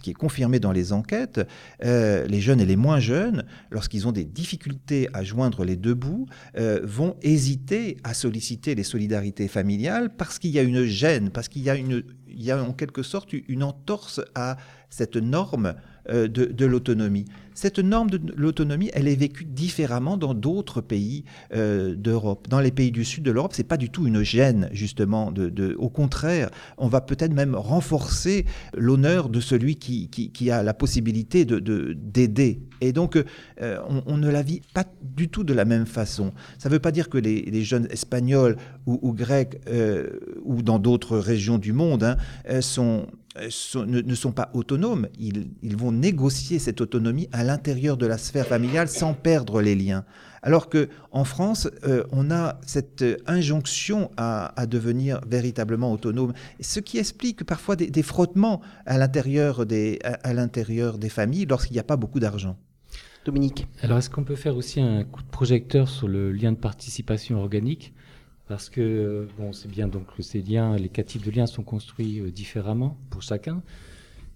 [0.00, 1.40] qui est confirmé dans les enquêtes,
[1.84, 5.94] euh, les jeunes et les moins jeunes, lorsqu'ils ont des difficultés à joindre les deux
[5.94, 11.30] bouts, euh, vont hésiter à solliciter les solidarités familiales parce qu'il y a une gêne,
[11.30, 14.56] parce qu'il y a en quelque sorte une entorse à
[14.92, 15.74] cette norme
[16.08, 17.24] euh, de, l'autonomie.
[17.54, 22.48] Cette norme de l'autonomie, elle est vécue différemment dans d'autres pays euh, d'Europe.
[22.48, 25.32] Dans les pays du sud de l'Europe, c'est pas du tout une gêne justement.
[25.78, 31.92] Au contraire, on va peut-être même renforcer l'honneur de celui qui, a la possibilité de
[31.92, 32.62] d'aider.
[32.80, 36.32] Et donc, euh, on, ne la vit pas du tout de la même façon.
[36.58, 39.60] Ça ne veut pas dire que les, jeunes espagnols ou, grecs
[40.42, 42.02] ou dans d'autres régions du monde
[42.48, 43.06] hein, sont
[43.38, 43.48] euh,
[43.86, 48.88] ne, sont pas autonomes, ils, vont négocier cette autonomie à l'intérieur de la sphère familiale
[48.88, 50.04] sans perdre les liens.
[50.42, 56.98] Alors que en France, euh, on a cette injonction à, devenir véritablement autonome, ce qui
[56.98, 61.96] explique parfois des, frottements à l'intérieur des, à l'intérieur des familles lorsqu'il n'y a pas
[61.96, 62.56] beaucoup d'argent.
[63.24, 63.68] Dominique.
[63.82, 67.38] Alors, est-ce qu'on peut faire aussi un coup de projecteur sur le lien de participation
[67.38, 67.94] organique?
[68.46, 72.20] Parce que bon, c'est bien donc ces liens, les quatre types de liens sont construits
[72.20, 73.62] euh, différemment pour chacun.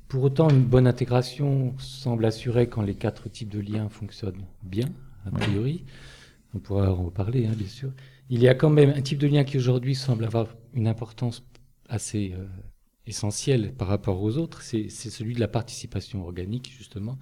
[0.08, 4.88] Pour autant, une bonne intégration semble assurer quand les quatre types de liens fonctionnent bien,
[5.26, 5.84] a priori.
[6.54, 7.90] On pourra en reparler, hein, bien sûr.
[8.30, 11.44] Il y a quand même un type de lien qui aujourd'hui semble avoir une importance
[11.88, 12.46] assez euh,
[13.06, 17.18] essentielle par rapport aux autres, c'est celui de la participation organique, justement.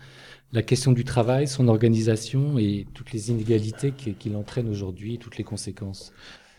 [0.52, 5.44] La question du travail, son organisation et toutes les inégalités qu'il entraîne aujourd'hui, toutes les
[5.44, 6.12] conséquences.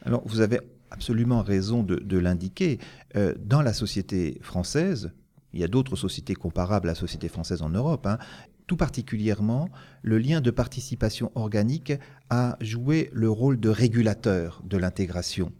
[0.05, 0.59] Alors, vous avez
[0.91, 2.79] absolument raison de, l'indiquer.
[3.15, 5.11] Euh, dans la société française,
[5.53, 8.17] il y a d'autres sociétés comparables à la société française en Europe, hein,
[8.67, 9.69] tout particulièrement,
[10.01, 11.93] le lien de participation organique
[12.29, 15.51] a joué le rôle de régulateur de l'intégration.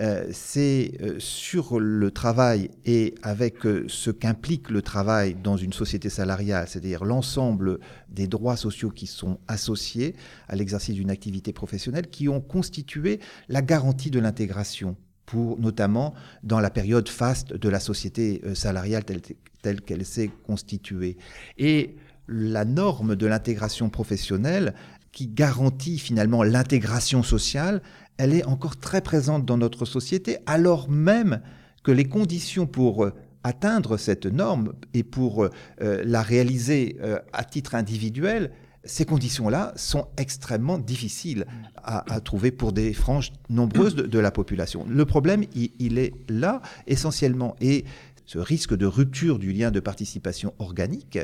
[0.00, 5.72] Euh, c'est euh, sur le travail et avec euh, ce qu'implique le travail dans une
[5.72, 10.14] société salariale, c'est-à-dire l'ensemble des droits sociaux qui sont associés
[10.48, 16.60] à l'exercice d'une activité professionnelle, qui ont constitué la garantie de l'intégration pour notamment dans
[16.60, 21.18] la période faste de la société salariale telle qu'elle s'est constituée.
[21.58, 21.96] Et
[22.28, 24.74] la norme de l'intégration professionnelle
[25.12, 27.82] qui garantit finalement l'intégration sociale,
[28.18, 31.40] elle est encore très présente dans notre société, alors même
[31.84, 35.50] que les conditions pour euh, atteindre cette norme et pour euh,
[35.80, 36.98] euh, la réaliser
[37.32, 38.50] à titre individuel,
[38.84, 44.86] ces conditions-là sont extrêmement difficiles à, trouver pour des franges nombreuses de, la population.
[44.88, 47.54] Le problème, il, il, est là essentiellement.
[47.60, 47.84] Et
[48.28, 51.18] ce risque de rupture du lien de participation organique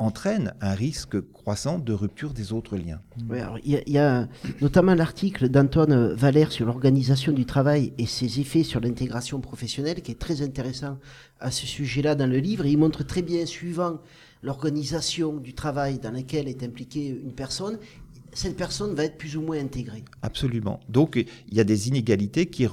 [0.00, 3.00] entraîne un risque croissant de rupture des autres liens.
[3.64, 4.26] il, y a,
[4.60, 10.10] notamment l'article d'Antoine Valère sur l'organisation du travail et ses effets sur l'intégration professionnelle qui
[10.10, 10.98] est très intéressant
[11.38, 12.66] à ce sujet-là dans le livre.
[12.66, 14.00] il montre très bien, suivant
[14.42, 17.78] l'organisation du travail dans laquelle est impliquée une personne,
[18.32, 20.04] cette personne va être plus ou moins intégrée.
[20.22, 20.80] Absolument.
[20.88, 22.68] Donc il y a des inégalités qui,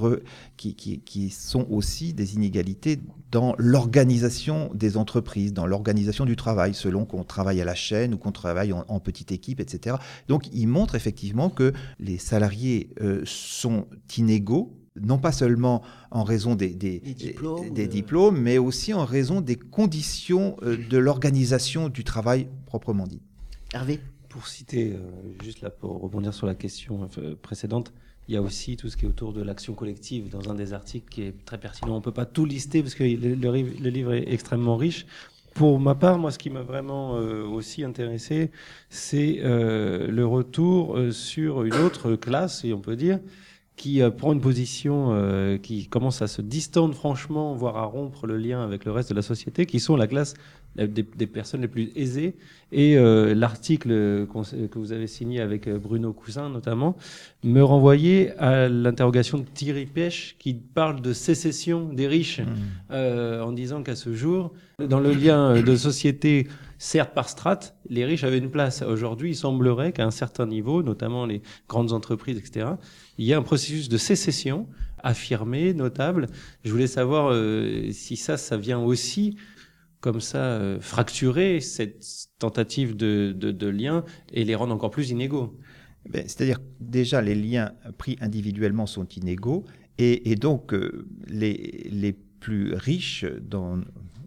[0.55, 2.99] qui, sont aussi des inégalités
[3.31, 8.17] dans l'organisation des entreprises, dans l'organisation du travail, selon qu'on travaille à la chaîne ou
[8.17, 9.97] qu'on travaille en, petite équipe, etc.
[10.27, 13.87] Donc il montre effectivement que les salariés euh, sont
[14.17, 19.57] inégaux non pas seulement en raison des, diplômes, des, diplômes, mais aussi en raison des
[19.57, 23.21] conditions euh, de l'organisation du travail proprement dit.
[23.73, 23.99] Hervé?
[24.35, 24.99] Pour citer, euh,
[25.41, 27.93] juste là pour rebondir sur la question euh, précédente,
[28.27, 30.73] il y a aussi tout ce qui est autour de l'action collective dans un des
[30.73, 31.93] articles qui est très pertinent.
[31.93, 35.05] On ne peut pas tout lister parce que le, livre est extrêmement riche.
[35.53, 38.51] Pour ma part, moi, ce qui m'a vraiment euh, aussi intéressé,
[38.89, 43.19] c'est le retour sur une autre classe, si on peut dire,
[43.77, 48.61] qui prend une position qui commence à se distendre franchement, voire à rompre le lien
[48.61, 50.33] avec le reste de la société, qui sont la classe
[50.75, 52.35] des, personnes les plus aisées.
[52.71, 56.97] Et euh, l'article que vous avez signé avec euh, Bruno Cousin notamment
[57.43, 62.45] me renvoyait à l'interrogation de Thierry Pêche qui parle de sécession des riches mmh.
[62.91, 68.03] euh, en disant qu'à ce jour, dans le lien de société, certes par strate, les
[68.03, 68.81] riches avaient une place.
[68.81, 72.67] Aujourd'hui, il semblerait qu'à un certain niveau, notamment les grandes entreprises, etc.,
[73.17, 74.67] il y a un processus de sécession
[75.01, 76.27] affirmé, notable.
[76.65, 77.33] Je voulais savoir
[77.91, 79.37] si ça, ça vient aussi
[80.05, 82.05] comme ça euh, fracturer cette
[82.37, 85.57] tentative de, lien et les rendre encore plus inégaux
[86.07, 89.65] ben, C'est-à-dire déjà les liens pris individuellement sont inégaux
[89.97, 93.81] et, donc euh, les, les, plus riches dans,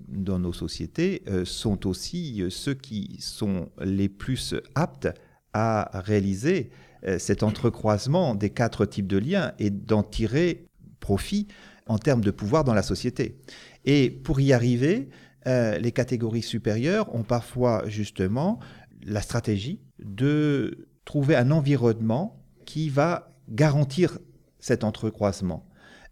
[0.08, 5.06] dans nos sociétés euh, sont aussi ceux qui sont les plus aptes
[5.52, 6.70] à réaliser
[7.18, 10.66] cet entrecroisement des quatre types de liens et d'en tirer
[10.98, 11.46] profit
[11.86, 13.38] en termes de pouvoir dans la société.
[13.84, 15.08] Et pour y arriver,
[15.48, 18.60] euh, les catégories supérieures ont parfois justement
[19.02, 24.18] la stratégie de trouver un environnement qui va garantir
[24.58, 25.64] cet entrecroisement.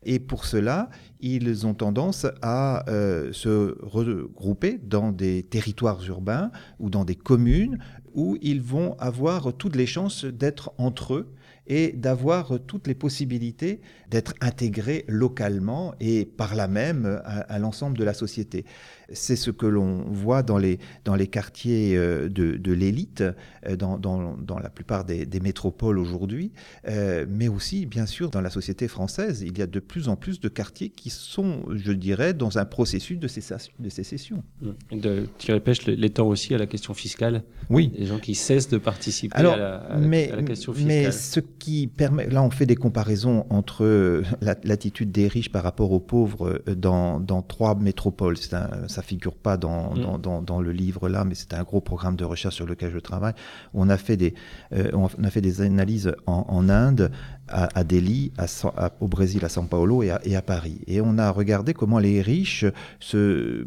[0.02, 0.88] Et pour cela,
[1.20, 7.78] ils ont tendance à euh, se regrouper dans des territoires urbains ou dans des communes
[8.14, 11.34] où ils vont avoir toutes les chances d'être entre eux
[11.66, 18.04] et d'avoir toutes les possibilités d'être intégrés localement et par là même à, l'ensemble de
[18.04, 18.64] la société.
[19.12, 23.22] C'est ce que l'on voit dans les, dans les quartiers euh, de, de l'élite,
[23.66, 26.50] euh, dans, dans, dans, la plupart des, des métropoles aujourd'hui,
[26.88, 29.42] euh, mais aussi, bien sûr, dans la société française.
[29.46, 32.64] Il y a de plus en plus de quartiers qui sont, je dirais, dans un
[32.64, 34.42] processus de, cessation, de sécession.
[34.60, 34.98] Mmh.
[34.98, 37.44] De tirer pêche l'étend aussi à la question fiscale.
[37.70, 37.92] Oui.
[37.96, 40.88] Les gens qui cessent de participer à, la, mais, à la question fiscale.
[40.88, 44.22] Mais ce qui permet, là, on fait des comparaisons entre
[44.64, 48.36] l'attitude des riches par rapport aux pauvres dans, dans trois métropoles.
[48.52, 50.00] Un, ça figure pas dans, mm.
[50.00, 52.90] dans, dans, dans, le livre là, mais c'est un gros programme de recherche sur lequel
[52.90, 53.34] je travaille.
[53.74, 54.32] On a fait des,
[54.72, 57.10] euh, on a fait des analyses en, en Inde,
[57.48, 60.80] à, à Delhi, à, à, au Brésil, à São Paulo et à, et à, Paris.
[60.86, 62.64] Et on a regardé comment les riches
[62.98, 63.66] se euh,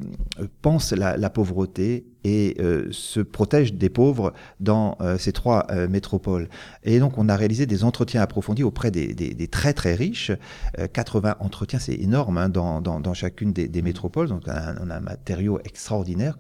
[0.64, 5.88] pensent la, la pauvreté et euh, se protègent des pauvres dans euh, ces trois euh,
[5.88, 6.50] métropoles.
[6.84, 10.32] Et donc on a réalisé des entretiens approfondis auprès des, des, des très très riches.
[10.94, 14.28] 80 entretiens, c'est énorme hein, dans, dans, dans, chacune des, des métropoles.
[14.28, 16.38] Donc on a, on a, un matériau extraordinaire.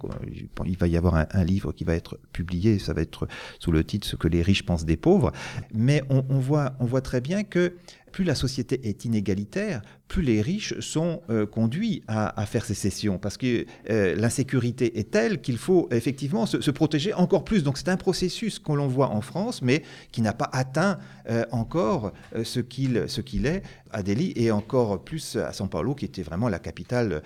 [0.65, 3.27] Il va y avoir un, un, livre qui va être publié, ça va être
[3.59, 5.31] sous le titre Ce que les riches pensent des pauvres.
[5.73, 7.73] Mais on, on voit, on voit très bien que
[8.11, 13.19] plus la société est inégalitaire, plus les riches sont euh, conduits à, faire ces cessions,
[13.19, 17.63] parce que euh, l'insécurité est telle qu'il faut effectivement se, protéger encore plus.
[17.63, 20.97] Donc c'est un processus qu'on l'on voit en France, mais qui n'a pas atteint
[21.29, 22.11] euh, encore
[22.43, 26.59] ce qu'il est à Delhi et encore plus à São Paulo, qui était vraiment la
[26.59, 27.21] capitale,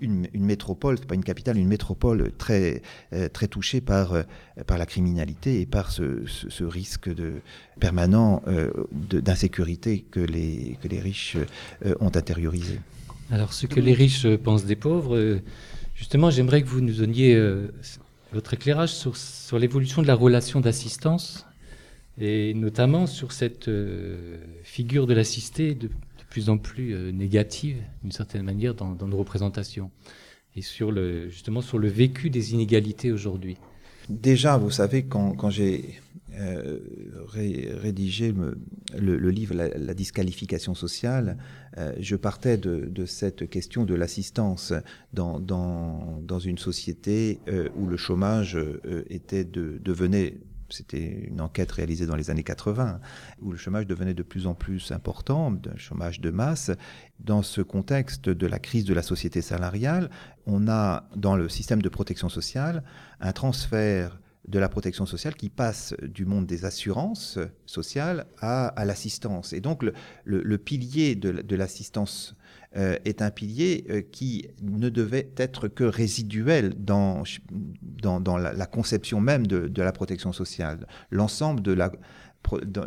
[0.00, 2.82] une, métropole, pas une capitale, une métropole très
[3.32, 4.24] très touchée par
[4.66, 7.34] par la criminalité et par ce risque de
[7.78, 8.42] permanent
[9.00, 11.36] d'insécurité que les que les riches
[12.00, 12.80] ont intériorisé.
[13.30, 15.40] Alors, ce que les riches pensent des pauvres,
[15.94, 17.72] justement, j'aimerais que vous nous donniez euh,
[18.32, 21.46] votre éclairage sur, sur l'évolution de la relation d'assistance,
[22.18, 25.92] et notamment sur cette euh, figure de l'assisté de, de,
[26.30, 29.90] plus en plus euh, négative, d'une certaine manière, dans, dans nos représentations,
[30.56, 33.56] et sur le, justement sur le vécu des inégalités aujourd'hui.
[34.08, 36.00] Déjà, vous savez, quand, quand j'ai
[36.38, 36.78] euh,
[37.26, 38.34] ré, rédigé
[38.96, 41.38] le, livre la, disqualification sociale,
[41.78, 44.72] euh, je partais de, cette question de l'assistance
[45.12, 50.38] dans, une société euh, où le chômage euh, était de, devenait
[50.70, 52.98] c'était une enquête réalisée dans les années 80,
[53.42, 56.70] où le chômage devenait de plus en plus important, un chômage de masse.
[57.20, 60.10] Dans ce contexte de la crise de la société salariale,
[60.46, 62.82] on a dans le système de protection sociale
[63.20, 69.52] un transfert de la protection sociale qui passe du monde des assurances sociales à, l'assistance.
[69.52, 69.82] Et donc
[70.24, 72.36] le, pilier de, l'assistance
[72.76, 77.22] euh, est un pilier euh, qui ne devait être que résiduel dans,
[77.80, 80.86] dans, la, conception même de, de la protection sociale.
[81.10, 81.92] L'ensemble de la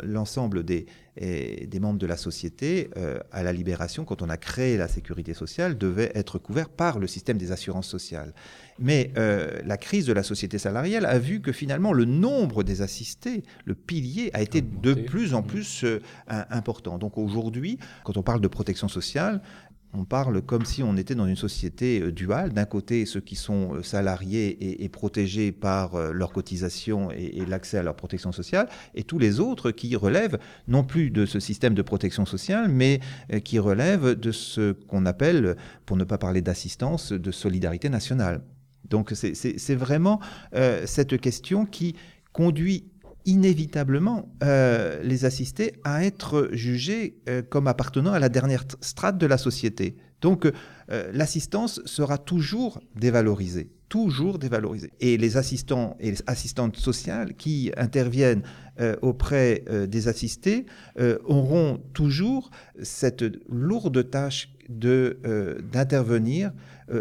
[0.02, 0.86] l'ensemble des,
[1.20, 5.34] des membres de la société euh, à la libération, quand on a créé la sécurité
[5.34, 8.34] sociale, devait être couvert par le système des assurances sociales.
[8.78, 12.82] Mais euh, la crise de la société salariale a vu que finalement le nombre des
[12.82, 16.98] assistés, le pilier, a été de plus en plus euh, important.
[16.98, 19.42] Donc aujourd'hui, quand on parle de protection sociale,
[19.94, 22.52] on parle comme si on était dans une société euh, duale.
[22.52, 27.78] D'un côté, ceux qui sont euh, salariés et, protégés par euh, leurs cotisations et, l'accès
[27.78, 31.74] à leur protection sociale, et tous les autres qui relèvent non plus de ce système
[31.74, 33.00] de protection sociale, mais
[33.44, 38.42] qui relèvent de ce qu'on appelle, pour ne pas parler d'assistance, de solidarité nationale.
[38.88, 40.20] Donc c'est vraiment
[40.84, 41.94] cette question qui
[42.32, 42.90] conduit
[43.28, 49.26] inévitablement euh, les assistés à être jugés euh, comme appartenant à la dernière strate de
[49.26, 49.96] la société.
[50.22, 50.52] Donc euh,
[51.12, 54.92] l'assistance sera toujours dévalorisée, toujours dévalorisée.
[55.00, 58.42] Et les assistants et les assistantes sociales qui interviennent
[59.02, 60.66] auprès des assistés
[61.24, 62.50] auront toujours
[62.80, 66.52] cette lourde tâche d'intervenir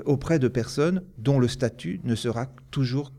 [0.06, 3.14] auprès de personnes dont le statut ne sera toujours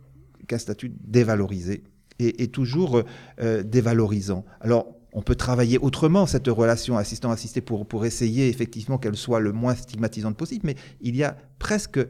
[0.49, 1.85] qu'un statut dévalorisé
[2.19, 3.03] est, est toujours
[3.41, 4.45] euh, dévalorisant.
[4.61, 9.53] Alors, on peut travailler autrement cette relation assistant-assisté pour, pour essayer effectivement qu'elle soit le
[9.53, 12.01] moins stigmatisante possible, mais il y a presque,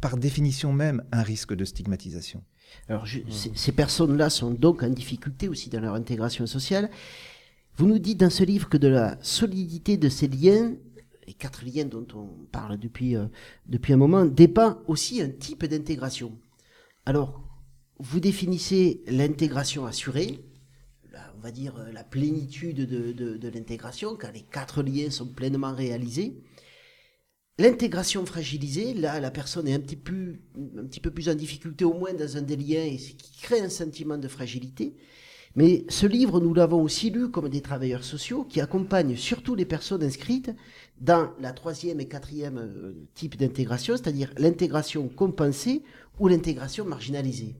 [0.00, 2.42] par définition même, un risque de stigmatisation.
[2.88, 3.20] Alors, je,
[3.54, 6.90] ces personnes-là sont donc en difficulté aussi dans leur intégration sociale.
[7.76, 10.72] Vous nous dites dans ce livre que de la solidité de ces liens
[11.26, 13.26] les quatre liens dont on parle depuis, euh,
[13.66, 16.32] depuis un moment, dépend aussi un type d'intégration.
[17.06, 17.40] Alors,
[18.02, 20.40] vous définissez l'intégration assurée,
[21.12, 25.72] la- on va dire euh, la plénitude de, l'intégration, quand les quatre liens sont pleinement
[25.72, 26.42] réalisés.
[27.58, 30.34] L'intégration fragilisée, là, la personne est un petit, peu,
[30.78, 33.40] un petit peu plus en difficulté, au moins dans un des liens, et ce qui
[33.40, 34.96] crée un sentiment de fragilité.
[35.54, 39.66] Mais ce livre, nous l'avons aussi lu comme des travailleurs sociaux qui accompagnent surtout les
[39.66, 40.50] personnes inscrites
[41.00, 45.82] dans la troisième et quatrième euh, type d'intégration, c'est-à-dire l'intégration compensée
[46.18, 47.54] ou l'intégration marginalisée.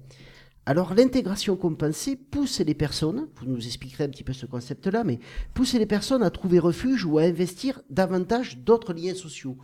[0.65, 5.19] Alors l'intégration compensée pousse les personnes, vous nous expliquerez un petit peu ce concept-là, mais
[5.55, 9.59] pousse les personnes à trouver refuge ou à investir davantage d'autres liens sociaux,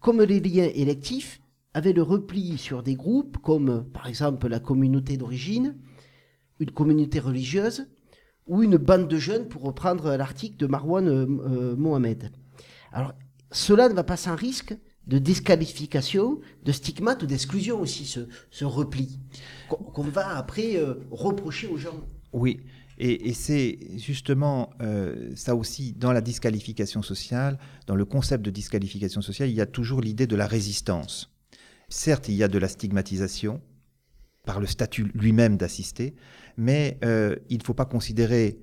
[0.00, 1.40] comme les liens électifs,
[1.72, 5.76] avec le repli sur des groupes comme par exemple la communauté d'origine,
[6.60, 7.86] une communauté religieuse
[8.46, 12.30] ou une bande de jeunes, pour reprendre l'article de Marwan euh, euh, Mohamed.
[12.92, 13.14] Alors,
[13.50, 14.76] cela ne va pas sans risque
[15.06, 18.06] de disqualification, de stigmate ou d'exclusion aussi,
[18.50, 19.18] ce, repli,
[19.68, 22.00] qu'on va après euh, reprocher aux gens.
[22.32, 22.60] Oui,
[22.98, 29.20] et, c'est justement euh, ça aussi, dans la disqualification sociale, dans le concept de disqualification
[29.20, 31.30] sociale, il y a toujours l'idée de la résistance.
[31.88, 33.60] Certes, il y a de la stigmatisation
[34.46, 36.14] par le statut lui-même d'assisté,
[36.56, 38.58] mais euh, il ne faut pas considérer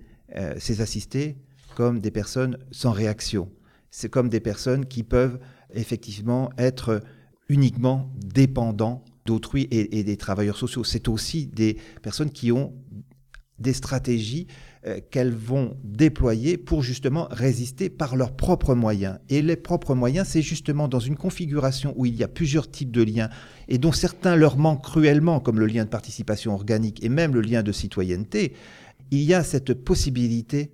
[0.59, 1.35] ces assistés
[1.75, 3.51] comme des personnes sans réaction.
[3.89, 5.39] C'est comme des personnes qui peuvent
[5.73, 7.01] effectivement être
[7.49, 10.83] uniquement dépendants d'autrui et, et des travailleurs sociaux.
[10.83, 12.73] C'est aussi des personnes qui ont
[13.61, 14.47] des stratégies
[14.87, 19.19] euh, qu'elles vont déployer pour justement résister par leurs propres moyens.
[19.29, 22.91] Et les propres moyens, c'est justement dans une configuration où il y a plusieurs types
[22.91, 23.29] de liens
[23.67, 27.41] et dont certains leur manquent cruellement, comme le lien de participation organique et même le
[27.41, 28.53] lien de citoyenneté,
[29.11, 30.71] il y a cette possibilité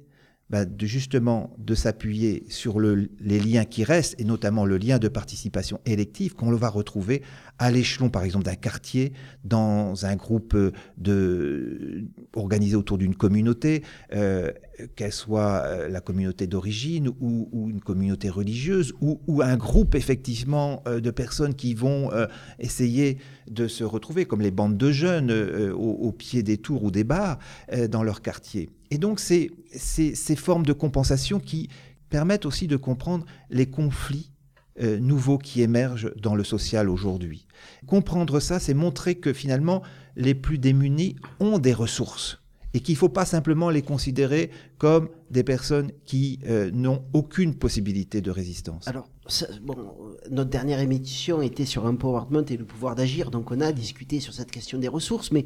[0.49, 4.97] bah, de justement de s'appuyer sur le, les liens qui restent, et notamment le lien
[4.97, 7.21] de participation élective qu'on va retrouver
[7.59, 10.55] à l'échelon, par exemple, d'un quartier, dans un groupe
[10.97, 12.03] de,
[12.35, 13.83] organisé autour d'une communauté,
[14.13, 14.51] euh,
[14.95, 20.99] qu'elle soit euh, la communauté d'origine ou, une communauté religieuse, ou, un groupe effectivement euh,
[20.99, 22.27] de personnes qui vont euh,
[22.59, 23.17] essayer
[23.49, 26.91] de se retrouver, comme les bandes de jeunes euh, au, au, pied des tours ou
[26.91, 27.39] des bars
[27.73, 28.69] euh, dans leur quartier.
[28.91, 31.69] Et donc, c'est ces formes de compensation qui
[32.09, 34.31] permettent aussi de comprendre les conflits
[34.81, 37.47] euh, nouveaux qui émergent dans le social aujourd'hui.
[37.85, 39.81] Comprendre ça, c'est montrer que finalement,
[40.15, 42.39] les plus démunis ont des ressources
[42.73, 47.55] et qu'il ne faut pas simplement les considérer comme des personnes qui euh, n'ont aucune
[47.55, 48.87] possibilité de résistance.
[49.61, 49.75] Bon,
[50.29, 54.33] notre dernière émission était sur empowerment et le pouvoir d'agir, donc on a discuté sur
[54.33, 55.45] cette question des ressources, mais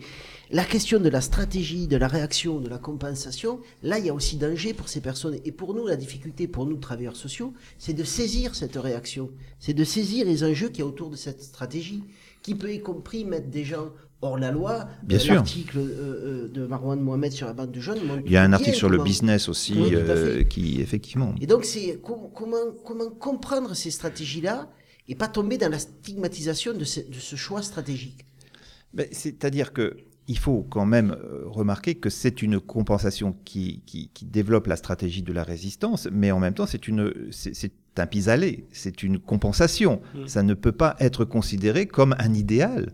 [0.50, 4.14] la question de la stratégie, de la réaction, de la compensation, là, il y a
[4.14, 5.38] aussi danger pour ces personnes.
[5.46, 9.30] Et pour nous, la difficulté, pour nous, travailleurs sociaux, c'est de saisir cette réaction,
[9.60, 12.04] c'est de saisir les enjeux qu'il y a autour de cette stratégie,
[12.42, 13.90] qui peut y compris mettre des gens
[14.22, 14.88] hors la loi.
[15.04, 15.36] Bien sûr.
[15.36, 18.00] L'article euh, de Marwan Mohamed sur la bande de jeunes.
[18.26, 19.04] Il y a un article sur comment...
[19.04, 21.34] le business aussi oui, euh, qui, effectivement.
[21.42, 24.70] Et donc, c'est com comment, comment comprendre ces stratégies-là
[25.08, 28.26] et pas tomber dans la stigmatisation de ce, de ce choix stratégique?
[28.94, 29.98] Ben, C'est-à-dire que
[30.28, 34.76] il faut quand même euh, remarquer que c'est une compensation qui, qui, qui, développe la
[34.76, 39.20] stratégie de la résistance, mais en même temps, c'est une, c'est un pis-aller, c'est une
[39.20, 40.02] compensation.
[40.14, 40.28] Mmh.
[40.28, 42.94] Ça ne peut pas être considéré comme un idéal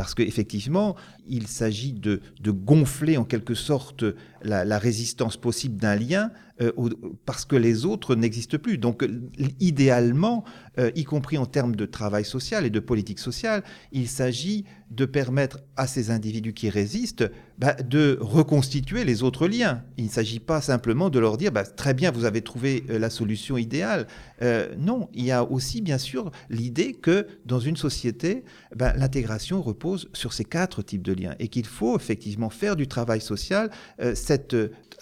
[0.00, 0.96] parce qu'effectivement,
[1.28, 4.02] il s'agit de, gonfler en quelque sorte
[4.40, 6.30] la résistance possible d'un lien
[6.60, 6.72] euh,
[7.24, 8.76] parce que les autres n'existent plus.
[8.76, 9.06] Donc,
[9.60, 10.44] idéalement,
[10.78, 15.04] euh, y compris en termes de travail social et de politique sociale, il s'agit de
[15.04, 19.84] permettre à ces individus qui résistent bah, de reconstituer les autres liens.
[19.96, 22.98] Il ne s'agit pas simplement de leur dire bah, très bien, vous avez trouvé euh,
[22.98, 24.06] la solution idéale.
[24.78, 28.42] Non, il y a aussi bien sûr l'idée que dans une société,
[28.74, 32.86] bah, l'intégration repose sur ces quatre types de liens et qu'il faut effectivement faire du
[32.86, 33.70] travail social,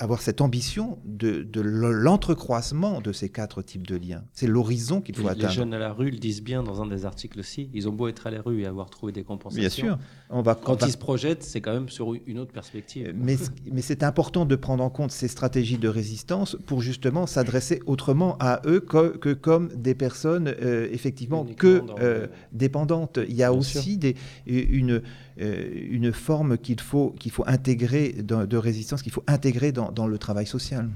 [0.00, 4.24] avoir cette ambition de, de l'entrecroissement de ces quatre types de liens.
[4.32, 5.48] C'est l'horizon qu'il faut les atteindre.
[5.48, 7.70] Les jeunes à la rue le disent bien dans un des articles aussi.
[7.74, 9.60] Ils ont beau être à la rue et avoir trouvé des compensations.
[9.60, 9.98] Bien sûr.
[10.30, 10.86] On va, Quand on va...
[10.86, 13.14] ils se projettent, c'est quand même sur une autre perspective.
[13.16, 13.36] Mais,
[13.72, 18.36] mais c'est important de prendre en compte ces stratégies de résistance pour justement s'adresser autrement
[18.40, 23.18] à eux que, que comme des personnes euh, effectivement que euh, dépendantes.
[23.28, 25.02] Il y a bien aussi des, une,
[25.40, 29.92] euh, une forme qu'il faut, qu'il faut intégrer de, de résistance, qu'il faut intégrer dans,
[29.92, 30.88] dans, le travail social.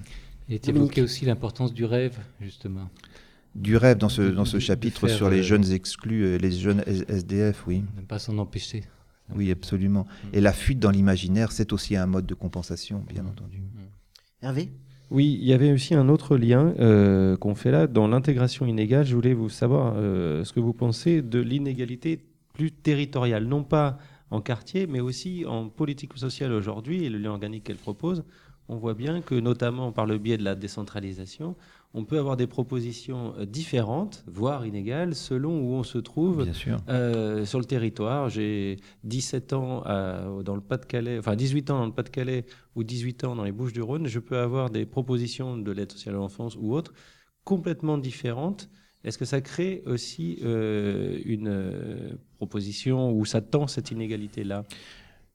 [0.53, 2.91] Et évoqué aussi l'importance du rêve, justement
[3.55, 7.85] du rêve dans ce, dans ce chapitre sur les jeunes exclus, les jeunes SDF, oui.
[7.99, 8.83] Ne pas s'en empêcher.
[9.35, 10.07] Oui, absolument.
[10.33, 13.63] Et la fuite dans l'imaginaire, c'est aussi un mode de compensation, bien entendu.
[14.41, 14.71] Hervé?
[15.11, 19.05] Oui, il y avait aussi un autre lien euh, qu'on fait là dans l'intégration inégale.
[19.05, 22.19] Je voulais vous savoir euh, ce que vous pensez de l'inégalité
[22.55, 23.99] plus territoriale, non pas
[24.31, 28.25] en quartier, mais aussi en politique sociale aujourd'hui et le lien organique qu'elle propose.
[28.73, 31.57] On voit bien que, notamment par le biais de la décentralisation,
[31.93, 36.49] on peut avoir des propositions euh, différentes, voire inégales, selon où on se trouve
[36.89, 38.31] euh, sur le territoire.
[38.31, 43.25] J'ai 17 ans euh, dans le Pas-de-Calais, enfin 18 ans dans le Pas-de-Calais ou 18
[43.25, 44.07] ans dans les Bouches-du-Rhône.
[44.07, 46.95] Je peux avoir des propositions de l'aide sociale à l'enfance ou autres
[47.45, 48.71] complètement différentes.
[49.05, 54.65] Est-ce que ça crée aussi euh, une euh, proposition où ça tend cette inégalité-là?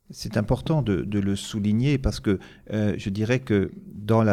[0.09, 2.39] C'est important de, le souligner parce que
[2.71, 3.71] euh, je dirais que
[4.05, 4.23] dans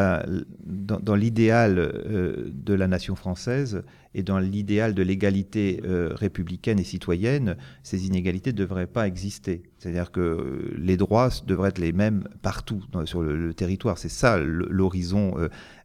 [1.16, 3.82] l'idéal euh, de la nation française
[4.14, 9.64] et dans l'idéal de l'égalité euh, républicaine et citoyenne, ces inégalités ne devraient pas exister.
[9.78, 13.98] C'est-à-dire que les droits devraient être les mêmes partout sur le, territoire.
[13.98, 15.34] C'est ça l'horizon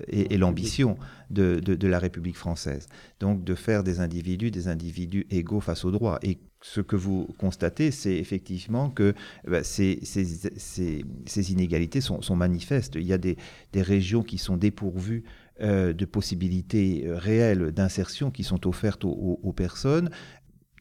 [0.08, 0.98] et, l'ambition
[1.32, 2.90] de, la République française.
[3.20, 6.20] Donc de faire des individus des individus égaux face aux droits.
[6.62, 9.14] Ce que vous constatez, c'est effectivement que
[9.48, 12.96] bah, ces, ces, inégalités sont, manifestes.
[12.96, 13.38] Il y a des,
[13.76, 15.24] régions qui sont dépourvues
[15.62, 20.10] euh, de possibilités euh, réelles d'insertion qui sont offertes aux personnes.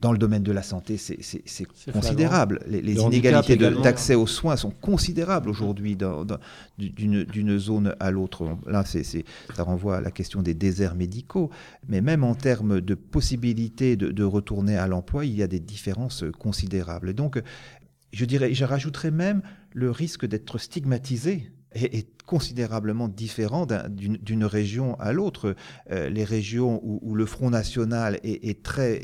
[0.01, 2.61] Dans le domaine de la santé, c'est considérable.
[2.67, 5.97] Les, les Le handicap inégalités d'accès aux soins sont considérables aujourd'hui
[6.79, 8.57] d'une zone à l'autre.
[8.67, 11.51] Là, ça renvoie à la question des déserts médicaux.
[11.89, 15.61] Mais même en termes de possibilités de, de retourner à l'emploi, il y a des
[15.61, 17.11] différences considérables.
[17.11, 17.43] Et donc,
[18.13, 19.43] je dirais, je rajouterais même
[19.73, 25.57] le risque d'être stigmatisé est, considérablement différent d'un- d'une région à l'autre.
[25.91, 29.01] Euh, les régions où, le Front National est, très,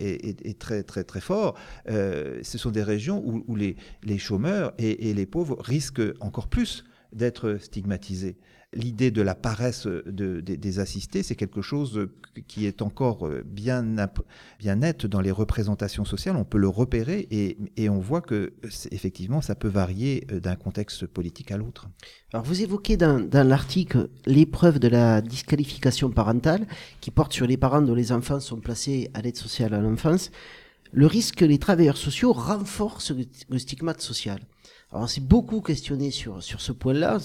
[0.58, 1.54] très, très, très fort,
[1.88, 6.84] euh, ce sont des régions où, les, les chômeurs et les pauvres risquent encore plus
[7.14, 8.36] d'être stigmatisés.
[8.74, 12.08] L'idée de la paresse de- des- assistés, c'est quelque chose
[12.48, 14.22] qui est encore bien, imp-
[14.58, 16.36] bien net dans les représentations sociales.
[16.36, 18.52] On peut le repérer et, on voit que
[18.90, 21.88] effectivement, ça peut varier euh, d'un contexte politique à l'autre.
[22.32, 26.66] Alors vous évoquez dans, l'article l'épreuve de la disqualification parentale
[27.00, 30.30] qui porte sur les parents dont les enfants sont placés à l'aide sociale à l'enfance.
[30.92, 33.12] Le risque que les travailleurs sociaux renforcent
[33.48, 34.40] le, stigmate social.
[34.90, 37.18] Alors on s'est beaucoup questionné sur ce point-là.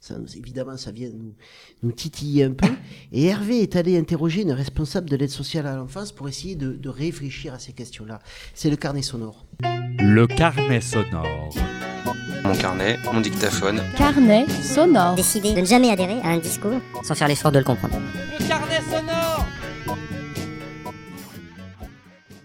[0.00, 1.34] Ça, évidemment, ça vient nous,
[1.82, 2.68] nous titiller un peu.
[3.12, 6.72] Et Hervé est allé interroger une responsable de l'aide sociale à l'enfance pour essayer de,
[6.72, 8.20] de réfléchir à ces questions-là.
[8.54, 9.44] C'est le carnet sonore.
[9.98, 11.50] Le carnet sonore.
[12.44, 13.80] Mon carnet, mon dictaphone.
[13.96, 15.16] Carnet sonore.
[15.16, 17.98] Décider de ne jamais adhérer à un discours sans faire l'effort de le comprendre.
[18.38, 19.46] Le carnet sonore.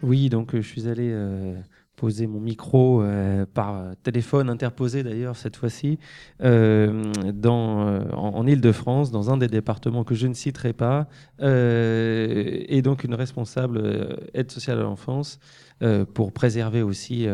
[0.02, 1.56] Oui, donc euh, je suis allé euh,
[2.04, 6.00] poser mon micro euh, par euh, téléphone interposé d'ailleurs cette fois-ci
[6.44, 7.02] euh,
[7.46, 11.08] euh, en, en Ile-de-France, dans un des départements que je ne citerai pas,
[11.40, 15.40] et donc une responsable aide sociale à l'enfance
[16.14, 17.28] pour préserver aussi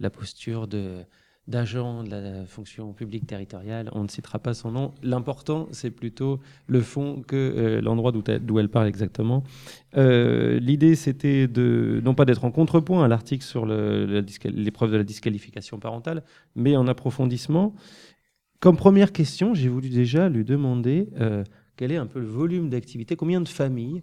[0.00, 1.04] la posture de
[1.48, 3.88] d'agent de la fonction publique territoriale.
[3.92, 4.94] On ne citera pas son nom.
[5.02, 9.44] L'important, c'est plutôt le fond que euh, l'endroit d'où elle- parle exactement.
[9.96, 15.04] Euh, L'idée, c'était de non pas d'être en contrepoint à l'article sur l'épreuve de la
[15.04, 16.24] disqualification parentale,
[16.56, 17.74] mais en approfondissement.
[18.60, 21.44] Comme première question, j'ai voulu déjà lui demander euh,
[21.76, 24.02] quel est un peu le volume d'activité, combien de familles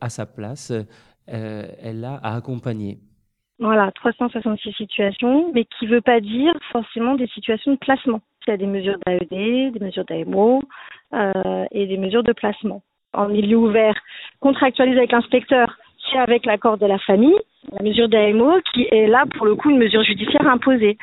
[0.00, 0.72] à sa place
[1.26, 3.00] elle a à accompagner?
[3.60, 8.20] Voilà, 366 situations, mais qui ne veut pas dire forcément des situations de placement.
[8.46, 10.62] Il y a des mesures d'AED, des mesures d'AMO
[11.14, 12.82] euh, et des mesures de placement.
[13.12, 13.94] En milieu ouvert,
[14.40, 15.78] contractualisé avec l'inspecteur,
[16.10, 17.38] c'est avec l'accord de la famille.
[17.72, 20.98] La mesure d'AMO qui est là pour le coup une mesure judiciaire imposée.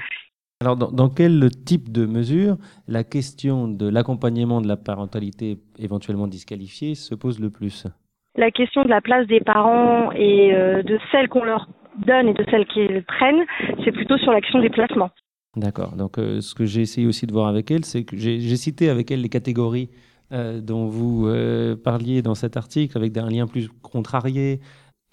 [0.62, 6.28] Alors, dans, dans quel type de mesure la question de l'accompagnement de la parentalité éventuellement
[6.28, 7.88] disqualifiée se pose le plus?
[8.36, 11.68] La question de la place des parents et euh, de celle qu'on leur
[12.06, 13.44] donne et de celle qu'ils prennent,
[13.84, 15.10] c'est plutôt sur la question des placements.
[15.56, 15.96] D'accord.
[15.96, 18.89] Donc, euh, ce que j'ai essayé aussi de voir avec elle, c'est que j'ai cité
[18.89, 19.89] avec elle les catégories
[20.32, 24.62] euh, dont vous euh, parliez dans cet article, avec un lien plus contrarié.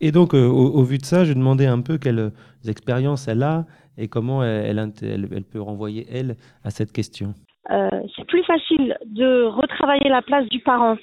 [0.00, 2.30] Et donc, au, au vu de ça, je demandais un peu quelles
[2.68, 3.66] expériences elle a
[3.96, 7.34] et comment elle, elle, elle- elle peut renvoyer, elle, à cette question.
[7.68, 10.96] C'est plus facile de retravailler la place du parent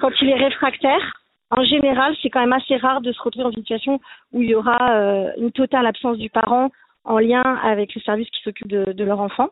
[0.00, 1.12] quand il est réfractaire.
[1.50, 4.00] En général, c'est quand même assez rare de se retrouver dans une situation
[4.32, 6.70] où il y aura euh, une totale absence du parent
[7.04, 9.50] en lien avec le service qui s'occupe de, leur enfant.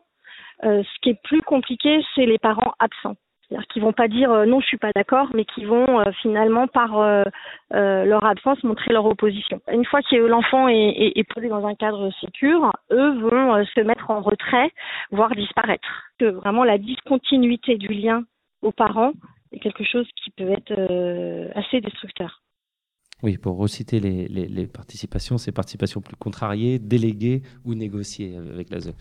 [0.63, 3.15] Euh, ce qui est plus compliqué, c'est les parents absents.
[3.41, 6.67] C'est-à-dire qu'ils vont pas dire euh, non, je suis pas d'accord, mais qui vont finalement
[6.67, 7.25] par
[7.71, 9.59] leur absence montrer leur opposition.
[9.69, 14.21] Une fois que l'enfant est, posé dans un cadre sécure, eux vont se mettre en
[14.21, 14.71] retrait,
[15.11, 15.87] voire disparaître.
[16.21, 18.23] Vraiment la discontinuité du lien
[18.61, 19.11] aux parents
[19.57, 22.43] quelque chose qui peut être euh, assez destructeur.
[23.21, 28.93] Oui, pour reciter les, participations, c'est participations plus contrariées, déléguées ou négociées avec l'ASE.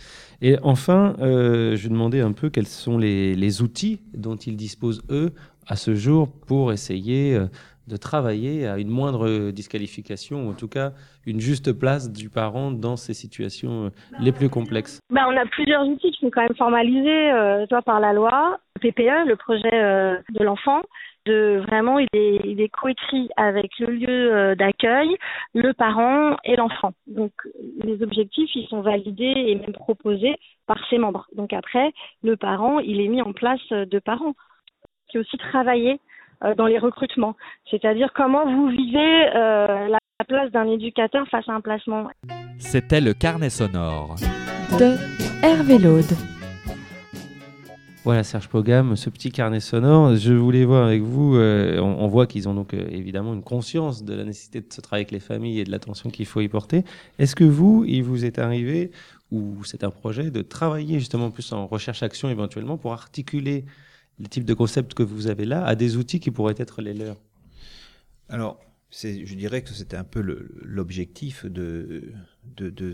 [0.43, 5.03] Et enfin, euh, je demandais un peu quels sont les, les, outils dont ils disposent,
[5.09, 5.33] eux,
[5.69, 7.47] à ce jour, pour essayer euh,
[7.89, 10.93] de travailler à une moindre disqualification, ou en tout cas
[11.27, 15.47] une juste place du parent dans ces situations euh, les plus complexes bah, On a
[15.47, 19.37] plusieurs outils qui sont quand même formalisés euh, soit par la loi, le PPE, le
[19.37, 20.83] projet euh, de l'enfant,
[21.27, 25.17] de vraiment il est, coécrit avec le lieu d'accueil,
[25.55, 26.93] le parent et l'enfant.
[27.07, 27.33] Donc
[27.83, 30.37] les objectifs ils sont validés et même proposés
[30.67, 31.27] par ses membres.
[31.35, 34.35] Donc après le parent il est mis en place de parents
[35.09, 35.97] qui est aussi travaillé euh,
[36.57, 37.37] dans les recrutements,
[37.71, 42.09] c'est-à-dire comment vous vivez euh, la place d'un éducateur face à un placement.
[42.59, 44.17] C'était le carnet sonore
[44.79, 44.97] de
[45.43, 46.05] Hervé Laude.
[48.05, 50.17] Voilà Serge Pogam, ce petit carnet sonore.
[50.17, 53.43] Je voulais voir avec vous, euh, on, on, voit qu'ils ont donc euh, évidemment une
[53.43, 56.41] conscience de la nécessité de se travailler avec les familles et de l'attention qu'il faut
[56.41, 56.85] y porter.
[57.19, 58.93] Est-ce que vous, il vous est arrivé,
[59.31, 63.65] ou c'est un projet, de travailler justement plus en recherche-action éventuellement pour articuler
[64.19, 66.95] les types de concepts que vous avez là à des outils qui pourraient être les
[66.95, 67.21] leurs
[68.29, 68.61] Alors,
[68.91, 70.21] je dirais que c'était un peu
[70.63, 72.13] l'objectif de,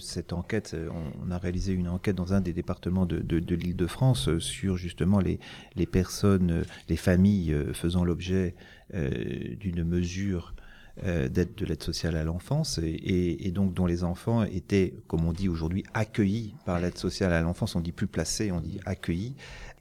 [0.01, 0.77] cette enquête.
[1.23, 5.21] On, a réalisé une enquête dans un des départements de, l'île de France sur justement
[5.21, 5.39] les,
[5.87, 8.55] personnes, les familles faisant l'objet
[8.93, 10.55] euh, d'une mesure
[11.03, 14.95] euh, d'aide de l'aide sociale à l'enfance et, et, et, donc dont les enfants étaient,
[15.09, 17.75] comme on dit aujourd'hui, accueillis par l'aide sociale à l'enfance.
[17.75, 19.35] On dit plus placés, on dit accueillis.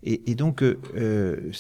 [0.06, 1.51] Et, donc, euh,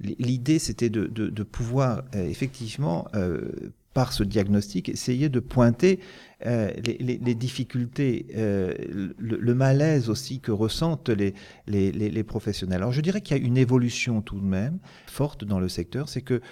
[0.00, 6.00] l'idée, c'était de, pouvoir euh, effectivement, euh, par ce diagnostic, essayer de pointer
[6.44, 12.82] les, difficultés, le, malaise aussi que ressentent les, professionnels.
[12.82, 16.10] Alors je dirais qu'il y a une évolution tout de même forte dans le secteur,
[16.10, 16.42] c'est que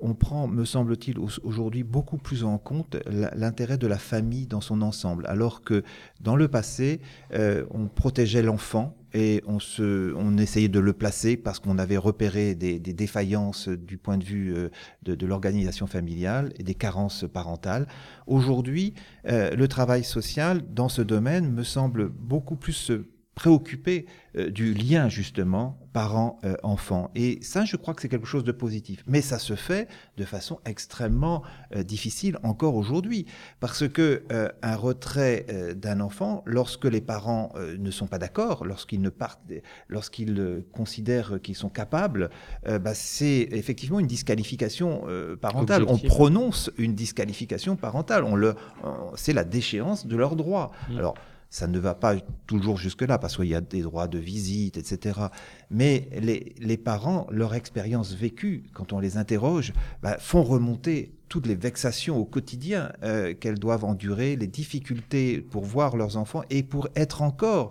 [0.00, 2.96] on prend, me semble-t-il, aujourd'hui beaucoup plus en compte
[3.34, 5.82] l'intérêt de la famille dans son ensemble, alors que
[6.20, 7.00] dans le passé,
[7.32, 12.54] on protégeait l'enfant et on, se, on essayait de le placer parce qu'on avait repéré
[12.54, 14.54] des, des, défaillances du point de vue
[15.02, 17.86] de, de l'organisation familiale et des carences parentales.
[18.26, 18.94] Aujourd'hui,
[19.26, 22.92] euh, le travail social dans ce domaine me semble beaucoup plus
[23.34, 24.06] préoccuper
[24.36, 27.10] euh, du lien justement parents-enfants.
[27.14, 29.02] Euh, et ça, je crois que c'est quelque chose de positif.
[29.06, 31.42] Mais ça se fait de façon extrêmement
[31.74, 33.26] euh, difficile encore aujourd'hui,
[33.60, 39.00] parce que euh, un retrait d'un enfant, lorsque les parents ne sont pas d'accord, lorsqu'ils
[39.00, 39.40] ne partent,
[39.88, 42.30] lorsqu'ils considèrent qu'ils sont capables,
[42.64, 45.04] bah, c'est effectivement une disqualification
[45.40, 45.82] parentale.
[45.82, 46.10] Objectif.
[46.10, 48.24] On prononce une disqualification parentale.
[48.24, 48.54] On le,
[49.14, 50.70] c'est la déchéance de leurs droits.
[50.90, 50.98] Mmh.
[50.98, 51.14] Alors
[51.52, 55.20] ça ne va pas toujours jusque-là, parce qu'il y a des droits de visite, etc.
[55.70, 61.46] Mais les, les parents, leur expérience vécue, quand on les interroge, bah, font remonter toutes
[61.46, 66.62] les vexations au quotidien euh, qu'elles doivent endurer, les difficultés pour voir leurs enfants et
[66.62, 67.70] pour être encore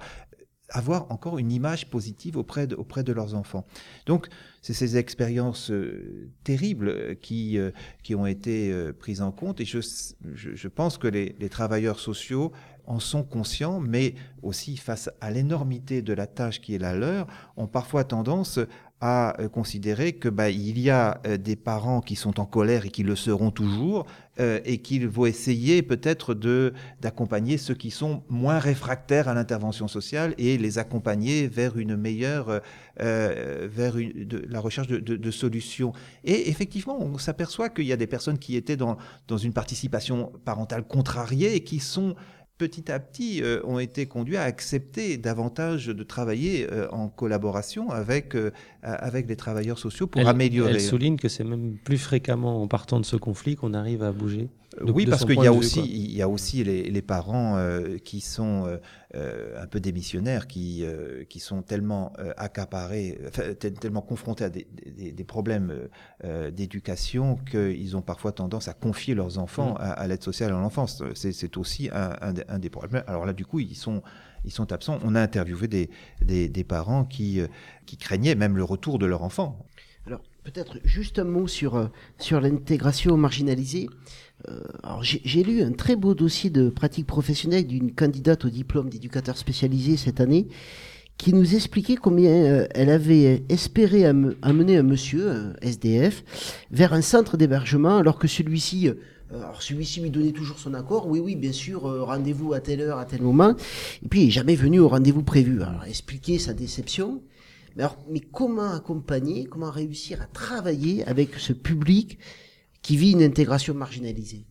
[0.72, 3.66] avoir encore une image positive auprès de, auprès de leurs enfants.
[4.06, 4.28] Donc,
[4.62, 7.72] c'est ces expériences euh, terribles qui, euh,
[8.04, 9.80] qui ont été euh, prises en compte et je,
[10.34, 12.52] je, je pense que les, les, travailleurs sociaux
[12.86, 17.28] en sont conscients, mais aussi face à l'énormité de la tâche qui est la leur,
[17.58, 18.60] ont parfois tendance
[19.02, 23.02] à considérer que bah, il y a des parents qui sont en colère et qui
[23.02, 24.06] le seront toujours
[24.40, 29.88] euh, et qu'il faut essayer peut-être de d'accompagner ceux qui sont moins réfractaires à l'intervention
[29.88, 32.62] sociale et les accompagner vers une meilleure
[33.02, 33.96] euh, vers
[34.48, 35.94] la recherche de, de, de, solutions.
[36.24, 40.32] Et effectivement, on s'aperçoit qu'il y a des personnes qui étaient dans dans une participation
[40.46, 42.16] parentale contrariée et qui sont
[42.62, 47.90] petit à petit euh, ont été conduits à accepter davantage de travailler euh, en collaboration
[47.90, 48.52] avec, euh,
[48.84, 50.74] avec les travailleurs sociaux pour elle, améliorer.
[50.74, 54.12] Elle souligne que c'est même plus fréquemment en partant de ce conflit qu'on arrive à
[54.12, 54.48] bouger.
[54.80, 57.58] De, oui, de parce qu'il y, a aussi, il y a aussi les, les parents
[57.58, 58.80] euh, qui sont
[59.16, 63.20] euh, un peu démissionnaires, qui, euh, qui sont tellement accaparés,
[63.60, 64.68] tellement confrontés à des,
[64.98, 65.90] des, des problèmes
[66.54, 69.82] d'éducation qu'ils ont parfois tendance à confier leurs enfants mmh.
[69.82, 71.04] à, à l'aide sociale à l'enfance.
[71.16, 73.04] C'est aussi un, un, un, des problèmes.
[73.08, 74.02] Alors là, du coup, ils sont
[74.46, 75.00] ils sont absents.
[75.04, 75.90] On a interviewé des,
[76.22, 77.42] des, des parents qui,
[77.86, 79.66] qui craignaient même le retour de leur enfant.
[80.08, 83.88] Alors, peut-être juste un mot sur, sur l'intégration marginalisée.
[84.50, 84.62] Euh,
[85.02, 89.98] j'ai lu un très beau dossier de pratique professionnelle d'une candidate au diplôme d'éducateur spécialisé
[89.98, 90.48] cette année
[91.18, 96.24] qui nous expliquait combien euh, elle avait espéré am amener un monsieur, un SDF,
[96.72, 98.96] vers un centre d'hébergement alors que celui-ci euh,
[99.32, 102.98] alors celui-ci lui donnait toujours son accord, oui, oui, bien sûr, rendez-vous à telle heure,
[102.98, 103.56] à tel moment,
[104.04, 105.62] et puis il n'est jamais venu au rendez-vous prévu.
[105.62, 107.22] Alors expliquer sa déception,
[107.78, 112.20] alors, mais comment accompagner, comment réussir à travailler avec ce public
[112.82, 114.46] qui vit une intégration marginalisée.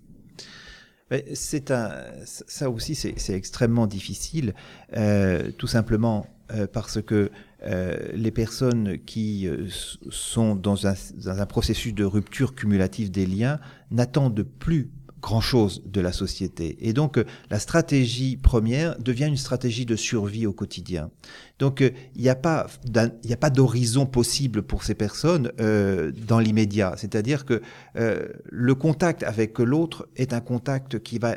[1.34, 4.54] C'est un, ça aussi, c'est extrêmement difficile,
[4.96, 7.32] euh, tout simplement euh, parce que
[7.64, 9.48] euh, les personnes qui
[10.10, 13.58] sont dans un, dans un, processus de rupture cumulative des liens
[13.90, 16.76] n'attendent plus grand-chose de la société.
[16.80, 21.10] Et donc, euh, la stratégie première devient une stratégie de survie au quotidien.
[21.60, 22.66] Donc, euh, il n'y a pas,
[23.22, 26.94] il a pas d'horizon possible pour ces personnes euh, dans l'immédiat.
[26.96, 27.60] C'est-à-dire que
[27.96, 31.36] euh, le contact avec l'autre est un contact qui va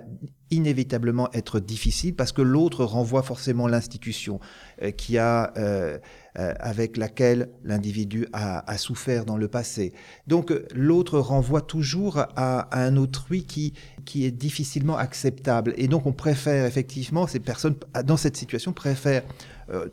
[0.53, 4.39] inévitablement être difficile parce que l'autre renvoie forcément l'institution
[4.81, 5.97] euh, qui a euh,
[6.39, 9.93] euh, avec laquelle l'individu a, souffert dans le passé.
[10.27, 13.73] Donc l'autre renvoie toujours à, un autrui qui
[14.05, 19.23] qui est difficilement acceptable et donc on préfère effectivement ces personnes dans cette situation préfèrent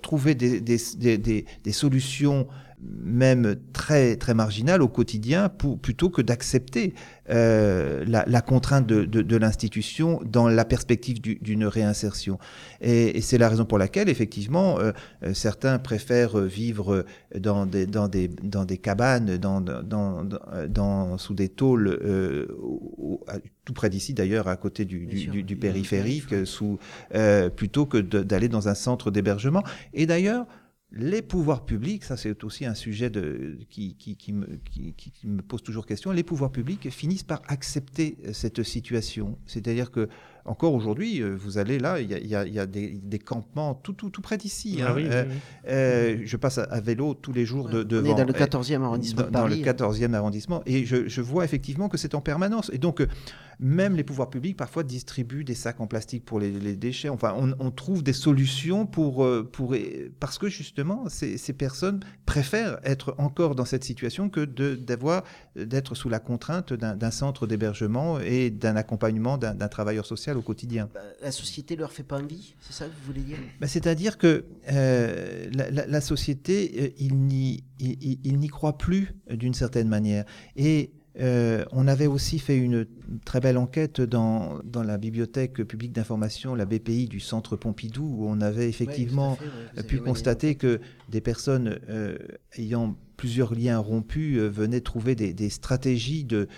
[0.02, 2.48] trouver des, des, des, solutions
[2.82, 6.94] même très très marginales au quotidien pour, plutôt que d'accepter
[7.28, 12.38] euh, la, la, contrainte de, de, de l'institution dans la perspective d'une réinsertion.
[12.80, 17.04] Et, et c'est la raison pour laquelle effectivement euh, euh certains préfèrent vivre
[17.38, 20.24] dans des, dans des, dans des cabanes, dans, dans,
[20.68, 22.46] dans, sous des tôles, euh,
[23.64, 26.78] tout près d'ici d'ailleurs, à côté du, du, du, du périphérique, sous,
[27.14, 29.62] euh, plutôt que d'aller dans un centre d'hébergement.
[29.94, 30.46] Et d'ailleurs,
[30.93, 33.11] les pouvoirs publics, ça c'est aussi un sujet
[33.68, 33.95] qui,
[34.32, 39.38] me, qui, me, pose toujours question, les pouvoirs publics finissent par accepter cette situation.
[39.47, 40.09] C'est-à-dire que
[40.45, 43.18] encore aujourd'hui, euh, vous allez là, il y a, y a, y a des, des,
[43.18, 44.78] campements tout, tout, tout près d'ici.
[44.80, 44.93] Ah hein.
[44.97, 45.34] oui, euh, oui.
[45.68, 48.11] Euh, je passe à, vélo tous les jours de, devant.
[48.11, 49.22] On est dans le 14e arrondissement.
[49.22, 50.62] Dans, dans le 14e arrondissement.
[50.66, 52.70] Et je, je, vois effectivement que c'est en permanence.
[52.72, 53.07] Et donc,
[53.59, 57.11] même les pouvoirs publics parfois distribuent des sacs en plastique pour les, les déchets.
[57.11, 59.74] Enfin, on, on, trouve des solutions pour, pour
[60.18, 65.24] parce que justement, ces, ces, personnes préfèrent être encore dans cette situation que d'avoir
[65.57, 70.88] d'être sous la contrainte d'un centre d'hébergement et d'un accompagnement d'un travailleur social au quotidien.
[70.92, 73.38] Bah, la société leur fait pas envie, c'est ça que vous voulez dire?
[73.60, 79.14] Bah, C'est-à-dire que euh, la, la, la, société, euh, il n'y il, il croit plus
[79.30, 80.24] d'une certaine manière.
[80.56, 82.86] Et euh, on avait aussi fait une
[83.24, 88.26] très belle enquête dans, dans la bibliothèque publique d'information, la BPI du Centre Pompidou, où
[88.28, 89.38] on avait effectivement ouais,
[89.74, 92.16] fait, ouais, pu constater que des personnes euh,
[92.56, 96.48] ayant plusieurs liens rompus euh, venaient trouver des, stratégies de,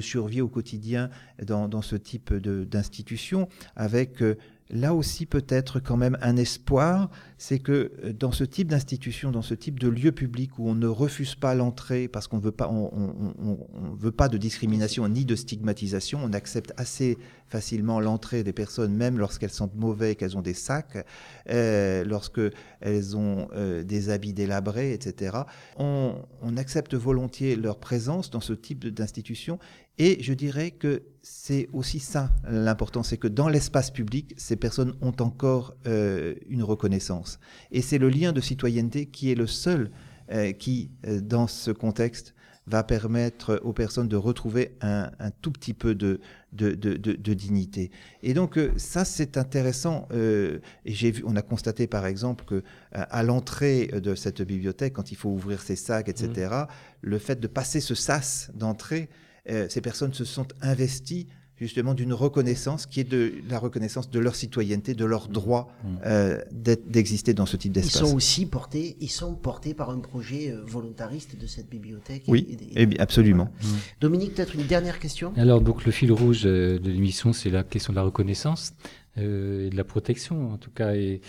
[0.00, 1.10] survie au quotidien
[1.44, 4.36] dans, dans ce type d'institution, avec euh,
[4.70, 7.10] là aussi peut-être quand même un espoir,
[7.40, 10.74] c'est que euh, dans ce type d'institution, dans ce type de lieu public où on
[10.74, 15.34] ne refuse pas l'entrée parce qu'on veut on, on, veut pas de discrimination ni de
[15.34, 17.16] stigmatisation, on accepte assez
[17.48, 21.06] facilement l'entrée des personnes, même lorsqu'elles sentent mauvais, qu'elles ont des sacs,
[21.48, 22.42] euh, lorsque
[22.82, 25.38] elles ont euh, des habits délabrés, etc.
[25.78, 29.58] On, on accepte volontiers leur présence dans ce type d'institution
[30.00, 34.94] et je dirais que c'est aussi ça l'important, c'est que dans l'espace public, ces personnes
[35.02, 37.29] ont encore euh, une reconnaissance.
[37.70, 39.90] Et c'est le lien de citoyenneté qui est le seul
[40.32, 42.34] euh, qui, euh, dans ce contexte,
[42.66, 46.20] va permettre aux personnes de retrouver un, un tout petit peu de,
[46.52, 47.90] de, de, de, de dignité.
[48.22, 50.06] Et donc euh, ça c'est intéressant.
[50.12, 52.62] Euh, et j'ai vu, on a constaté par exemple que
[52.92, 56.66] à l'entrée de cette bibliothèque, quand il faut ouvrir ses sacs, etc., mmh.
[57.02, 59.08] le fait de passer ce sas d'entrée
[59.48, 61.26] euh, ces personnes se sont investies
[61.60, 65.88] justement d'une reconnaissance qui est de la reconnaissance de leur citoyenneté, de leur droit mmh.
[66.06, 68.00] euh, d'exister dans ce type d'espace.
[68.00, 72.24] Ils sont aussi portés, ils sont portés par un projet euh, volontariste de cette bibliothèque.
[72.28, 73.50] Oui, et, et, et absolument.
[73.60, 73.76] Voilà.
[73.76, 73.80] Mmh.
[74.00, 75.32] Dominique, peut-être une dernière question?
[75.36, 78.72] Alors donc le fil rouge euh, de l'émission, c'est la question de la reconnaissance
[79.18, 80.94] euh, et de la protection en tout cas.
[80.94, 81.20] Et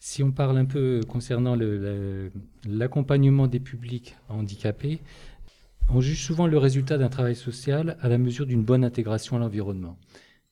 [0.00, 1.56] si on parle un peu concernant
[2.64, 4.98] l'accompagnement des publics handicapés,
[5.88, 9.38] on juge souvent le résultat d'un travail social à la mesure d'une bonne intégration à
[9.38, 9.98] l'environnement.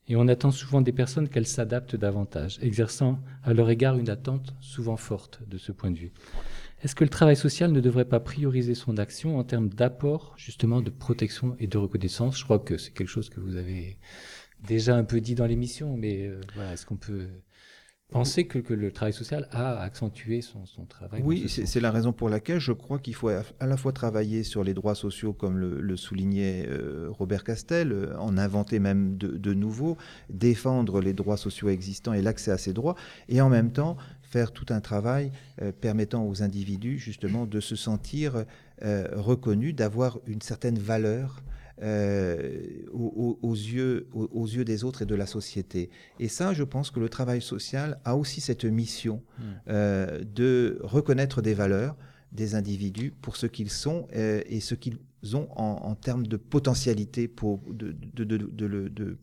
[0.07, 4.55] Et on attend souvent des personnes qu'elles s'adaptent davantage, exerçant à leur égard une attente
[4.61, 6.13] souvent forte de ce point de vue.
[6.83, 10.83] Est-ce que le travail social ne devrait pas prioriser son action en termes d'apport, justement,
[10.83, 12.39] de protection et de reconnaissance?
[12.39, 13.97] Je crois que c'est quelque chose que vous avez
[14.67, 17.29] déjà un peu dit dans l'émission, mais euh, voilà, est-ce qu'on peut
[18.15, 21.21] penser que, que, le travail social a accentué son, son travail.
[21.25, 24.63] Oui, c'est la raison pour laquelle je crois qu'il faut à la fois travailler sur
[24.63, 29.27] les droits sociaux, comme le, le soulignait euh, Robert Castel, euh, en inventer même de,
[29.37, 29.97] de nouveaux,
[30.31, 32.95] défendre les droits sociaux existants et l'accès à ces droits,
[33.29, 37.75] et en même temps faire tout un travail euh, permettant aux individus justement de se
[37.77, 38.45] sentir
[38.83, 41.43] reconnus, d'avoir une certaine valeur
[41.83, 42.63] euh,
[42.93, 45.91] aux, aux, yeux, aux, aux, yeux des autres et de la société.
[46.21, 49.43] Et ça, je pense que le travail social a aussi cette mission mmh.
[49.69, 51.97] euh, de reconnaître des valeurs
[52.31, 54.99] des individus pour ce qu'ils sont euh, et ce qu'ils
[55.33, 59.19] ont en, en, termes de potentialité pour, de, de, de, de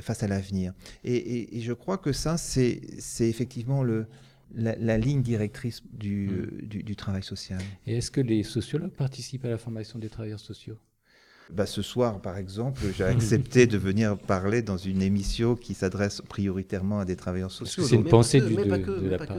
[0.00, 0.72] face à l'avenir.
[1.02, 2.80] Et, et, et, je crois que ça, c'est
[3.20, 4.06] effectivement le,
[4.54, 6.66] la, la, ligne directrice du, mmh.
[6.66, 7.60] du, du travail social.
[7.86, 10.78] Et est-ce que les sociologues participent à la formation des travailleurs sociaux?
[11.54, 16.22] Bah, ce soir, par exemple, j'ai accepté de venir parler dans une émission qui s'adresse
[16.22, 17.84] prioritairement à des travailleurs sociaux.
[17.84, 19.36] C'est une pensée du, de, de, la part.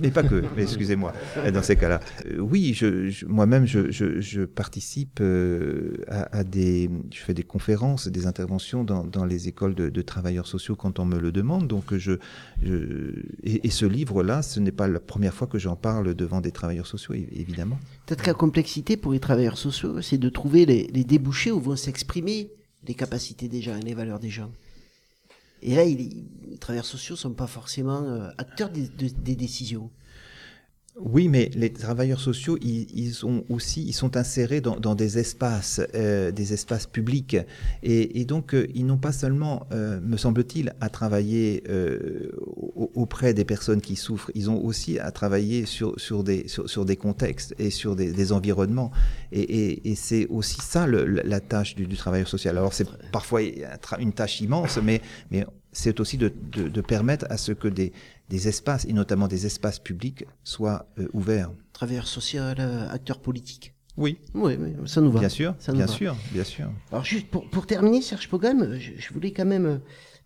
[0.00, 1.12] Mais pas que, excusez-moi,
[1.52, 2.00] dans ces cas-là.
[2.26, 2.78] Euh, oui,
[3.26, 6.90] moi-même, je, participe euh, à, des...
[7.12, 11.18] Je fais des conférences, des interventions dans, les écoles de, travailleurs sociaux quand on me
[11.18, 11.66] le demande.
[11.66, 12.12] Donc, je...
[12.62, 16.52] Et, et, ce livre-là, ce n'est pas la première fois que j'en parle devant des
[16.52, 17.78] travailleurs sociaux, évidemment.
[18.06, 21.60] Peut-être que la complexité pour les travailleurs sociaux, c'est de trouver les, les débouchés où
[21.60, 22.50] vont s'exprimer
[22.86, 24.50] les capacités des gens et les valeurs des gens.
[25.62, 26.10] Et là, les
[26.60, 29.90] travailleurs sociaux ne sont pas forcément euh, acteurs des, de, des, décisions.
[31.00, 35.80] Oui, mais les travailleurs sociaux, ils, ils sont aussi, ils sont insérés dans, des espaces,
[35.94, 37.36] euh, des espaces publics,
[37.82, 41.64] et, donc euh, ils n'ont pas seulement, me semble-t-il, à travailler
[42.94, 44.30] auprès des personnes qui souffrent.
[44.34, 48.12] Ils ont aussi à travailler sur sur des sur, sur des contextes et sur des,
[48.12, 48.90] des environnements.
[49.30, 52.56] Et, et, et c'est aussi ça le, la tâche du, du travailleur social.
[52.58, 53.40] Alors c'est parfois
[53.98, 57.92] une tâche immense, mais mais c'est aussi de, de, de, permettre à ce que des,
[58.28, 61.50] des, espaces, et notamment des espaces publics, soient euh, ouverts.
[61.72, 63.74] Travailleur social, euh, acteur politique.
[63.96, 64.18] Oui.
[64.34, 65.20] Oui, oui, ça nous va.
[65.20, 65.92] Bien sûr, ça bien va.
[65.92, 66.70] sûr, bien sûr.
[66.90, 69.80] Alors juste pour, pour terminer, Serge Pogam, je, je, voulais quand même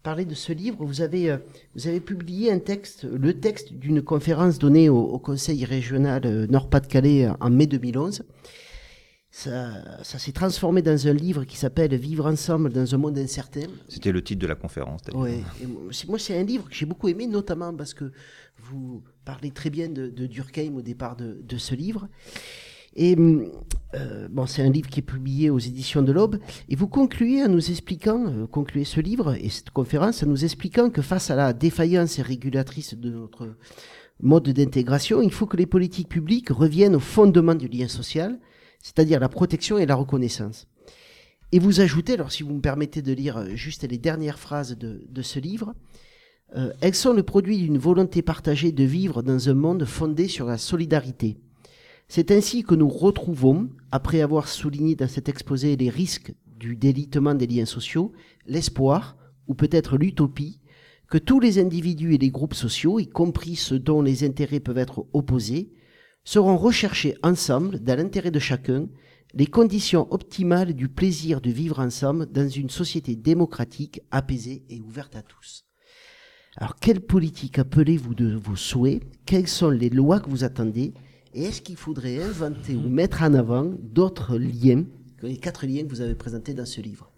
[0.06, 0.84] parler de ce livre.
[0.84, 1.38] Vous avez, euh,
[1.74, 7.28] vous avez publié un texte, le texte d'une conférence donnée au, au Conseil régional Nord-Pas-de-Calais
[7.40, 8.22] en mai 2011
[9.36, 13.66] ça, ça s'est transformé dans un livre qui s'appelle Vivre ensemble dans un monde incertain.
[13.86, 15.02] C'était le titre de la conférence.
[15.12, 15.42] Oui.
[16.08, 18.12] Moi, c'est un livre que j'ai beaucoup aimé, notamment parce que
[18.56, 22.08] vous parlez très bien de, de Durkheim au départ de, de ce livre.
[22.96, 23.16] Et
[23.94, 26.38] euh, bon, c'est un livre qui est publié aux éditions de l'Aube.
[26.68, 30.44] Et vous concluez en nous expliquant, euh, concluez ce livre et cette conférence en nous
[30.44, 33.56] expliquant que face à la défaillance régulatrice de notre
[34.20, 38.38] mode d'intégration, il faut que les politiques publiques reviennent au fondement du lien social
[38.86, 40.68] c'est-à-dire la protection et la reconnaissance.
[41.50, 45.04] Et vous ajoutez, alors si vous me permettez de lire juste les dernières phrases de,
[45.08, 45.74] de ce livre,
[46.56, 50.46] euh, elles sont le produit d'une volonté partagée de vivre dans un monde fondé sur
[50.46, 51.36] la solidarité.
[52.08, 57.34] C'est ainsi que nous retrouvons, après avoir souligné dans cet exposé les risques du délitement
[57.34, 58.12] des liens sociaux,
[58.46, 59.16] l'espoir,
[59.48, 60.60] ou peut-être l'utopie,
[61.08, 64.78] que tous les individus et les groupes sociaux, y compris ceux dont les intérêts peuvent
[64.78, 65.72] être opposés,
[66.24, 68.88] seront recherchés ensemble, dans l'intérêt de chacun,
[69.34, 75.14] les conditions optimales du plaisir de vivre ensemble dans une société démocratique, apaisée et ouverte
[75.14, 75.64] à tous.
[76.56, 79.02] Alors, quelle politique appelez-vous de vos souhaits?
[79.26, 80.94] Quelles sont les lois que vous attendez?
[81.36, 84.84] Et est-ce qu'il faudrait inventer ou mettre en avant d'autres liens
[85.18, 87.10] que les quatre liens que vous avez présentés dans ce livre?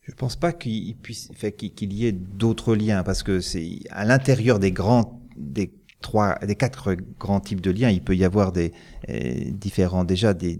[0.00, 1.28] Je ne pense pas qu'il puisse,
[1.58, 6.54] qu'il y ait d'autres liens, parce que c'est à l'intérieur des grands, des trois, des
[6.54, 7.90] quatre grands types de liens.
[7.90, 8.72] Il peut y avoir des
[9.10, 10.58] euh, différents déjà des,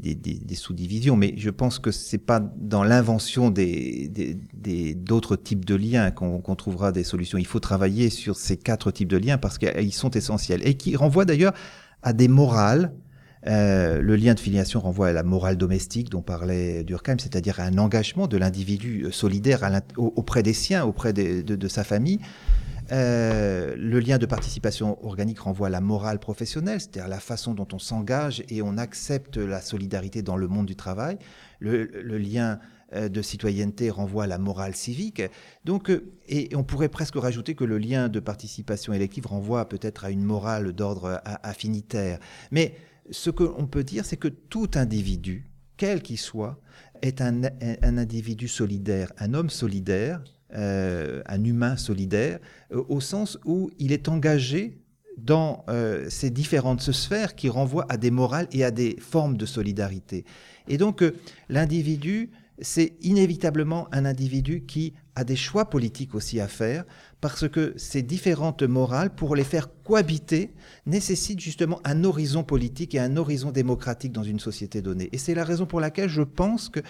[0.52, 4.10] sous-divisions, mais je pense que c'est pas dans l'invention des
[4.96, 7.38] d'autres types de liens qu'on qu trouvera des solutions.
[7.38, 10.96] Il faut travailler sur ces quatre types de liens parce qu'ils sont essentiels et qui
[10.96, 11.54] renvoient d'ailleurs
[12.06, 12.92] à des morales.
[13.48, 17.64] Euh, le lien de filiation renvoie à la morale domestique dont parlait Durkheim, c'est-à-dire à
[17.64, 22.20] un engagement de l'individu solidaire à auprès des siens, auprès de, sa famille.
[22.92, 27.66] Euh, le lien de participation organique renvoie à la morale professionnelle, c'est-à-dire la façon dont
[27.72, 31.18] on s'engage et on accepte la solidarité dans le monde du travail.
[31.58, 31.86] Le,
[32.18, 32.56] lien euh,
[32.94, 35.22] de citoyenneté renvoie à la morale civique.
[35.64, 40.04] Donc, euh, et on pourrait presque rajouter que le lien de participation élective renvoie peut-être
[40.04, 42.18] à une morale d'ordre affinitaire.
[42.50, 42.74] Mais
[43.10, 46.60] ce qu'on peut dire, c'est que tout individu, quel qu'il soit,
[47.02, 47.42] est un,
[47.82, 50.22] individu solidaire, un homme solidaire,
[50.54, 52.38] euh, un humain solidaire,
[52.72, 54.78] euh, au sens où il est engagé
[55.16, 59.46] dans euh, ces différentes sphères qui renvoient à des morales et à des formes de
[59.46, 60.24] solidarité.
[60.68, 61.14] Et donc euh,
[61.48, 62.30] l'individu,
[62.60, 66.84] c'est inévitablement un individu qui a des choix politiques aussi à faire,
[67.20, 70.52] parce que ces différentes morales, pour les faire cohabiter,
[70.86, 75.08] nécessitent justement un horizon politique et un horizon démocratique dans une société donnée.
[75.12, 76.80] Et c'est la raison pour laquelle je pense que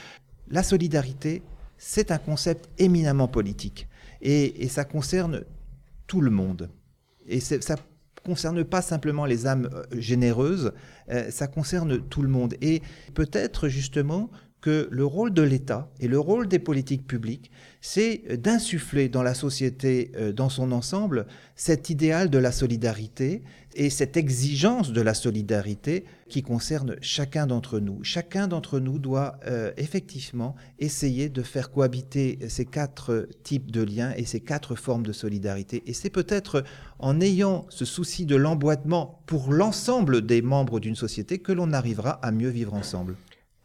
[0.49, 1.43] la solidarité
[1.79, 3.89] c'est un concept éminemment politique.
[4.23, 5.45] Et, ça concerne
[6.07, 6.71] tout le monde.
[7.27, 7.77] Et ça
[8.25, 10.73] concerne pas simplement les âmes généreuses,
[11.11, 12.55] euh, ça concerne tout le monde.
[12.61, 12.83] Et
[13.15, 14.31] peut-être justement
[14.61, 17.51] que le rôle de l'État et le rôle des politiques publiques,
[17.81, 23.43] c'est d'insuffler dans la société euh, dans son ensemble cet idéal de la solidarité
[23.77, 28.03] et cette exigence de la solidarité qui concerne chacun d'entre nous.
[28.03, 34.15] Chacun d'entre nous doit euh, effectivement essayer de faire cohabiter ces quatre types de liens
[34.17, 35.83] et ces quatre formes de solidarité.
[35.87, 36.65] Et c'est peut-être
[36.99, 42.13] en ayant ce souci de l'emboîtement pour l'ensemble des membres d'une société que l'on arrivera
[42.23, 43.15] à mieux vivre ensemble.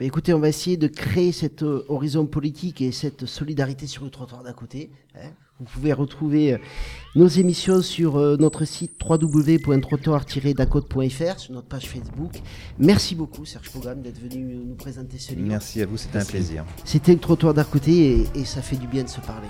[0.01, 4.03] Bah, écoutez, on va essayer de créer cet euh, horizon politique et cette solidarité sur
[4.03, 4.89] le trottoir d'à côté.
[5.13, 5.29] Hein.
[5.59, 6.57] Vous pouvez retrouver euh,
[7.13, 12.31] nos émissions sur euh, notre site www.trottoir-dacote.fr, sur notre page Facebook.
[12.79, 15.47] Merci beaucoup, Serge Pogam, d'être venu nous présenter ce livre.
[15.47, 16.65] Merci à vous, c'était un plaisir.
[16.83, 19.49] C'était le trottoir d'à côté et, et ça fait du bien de se parler.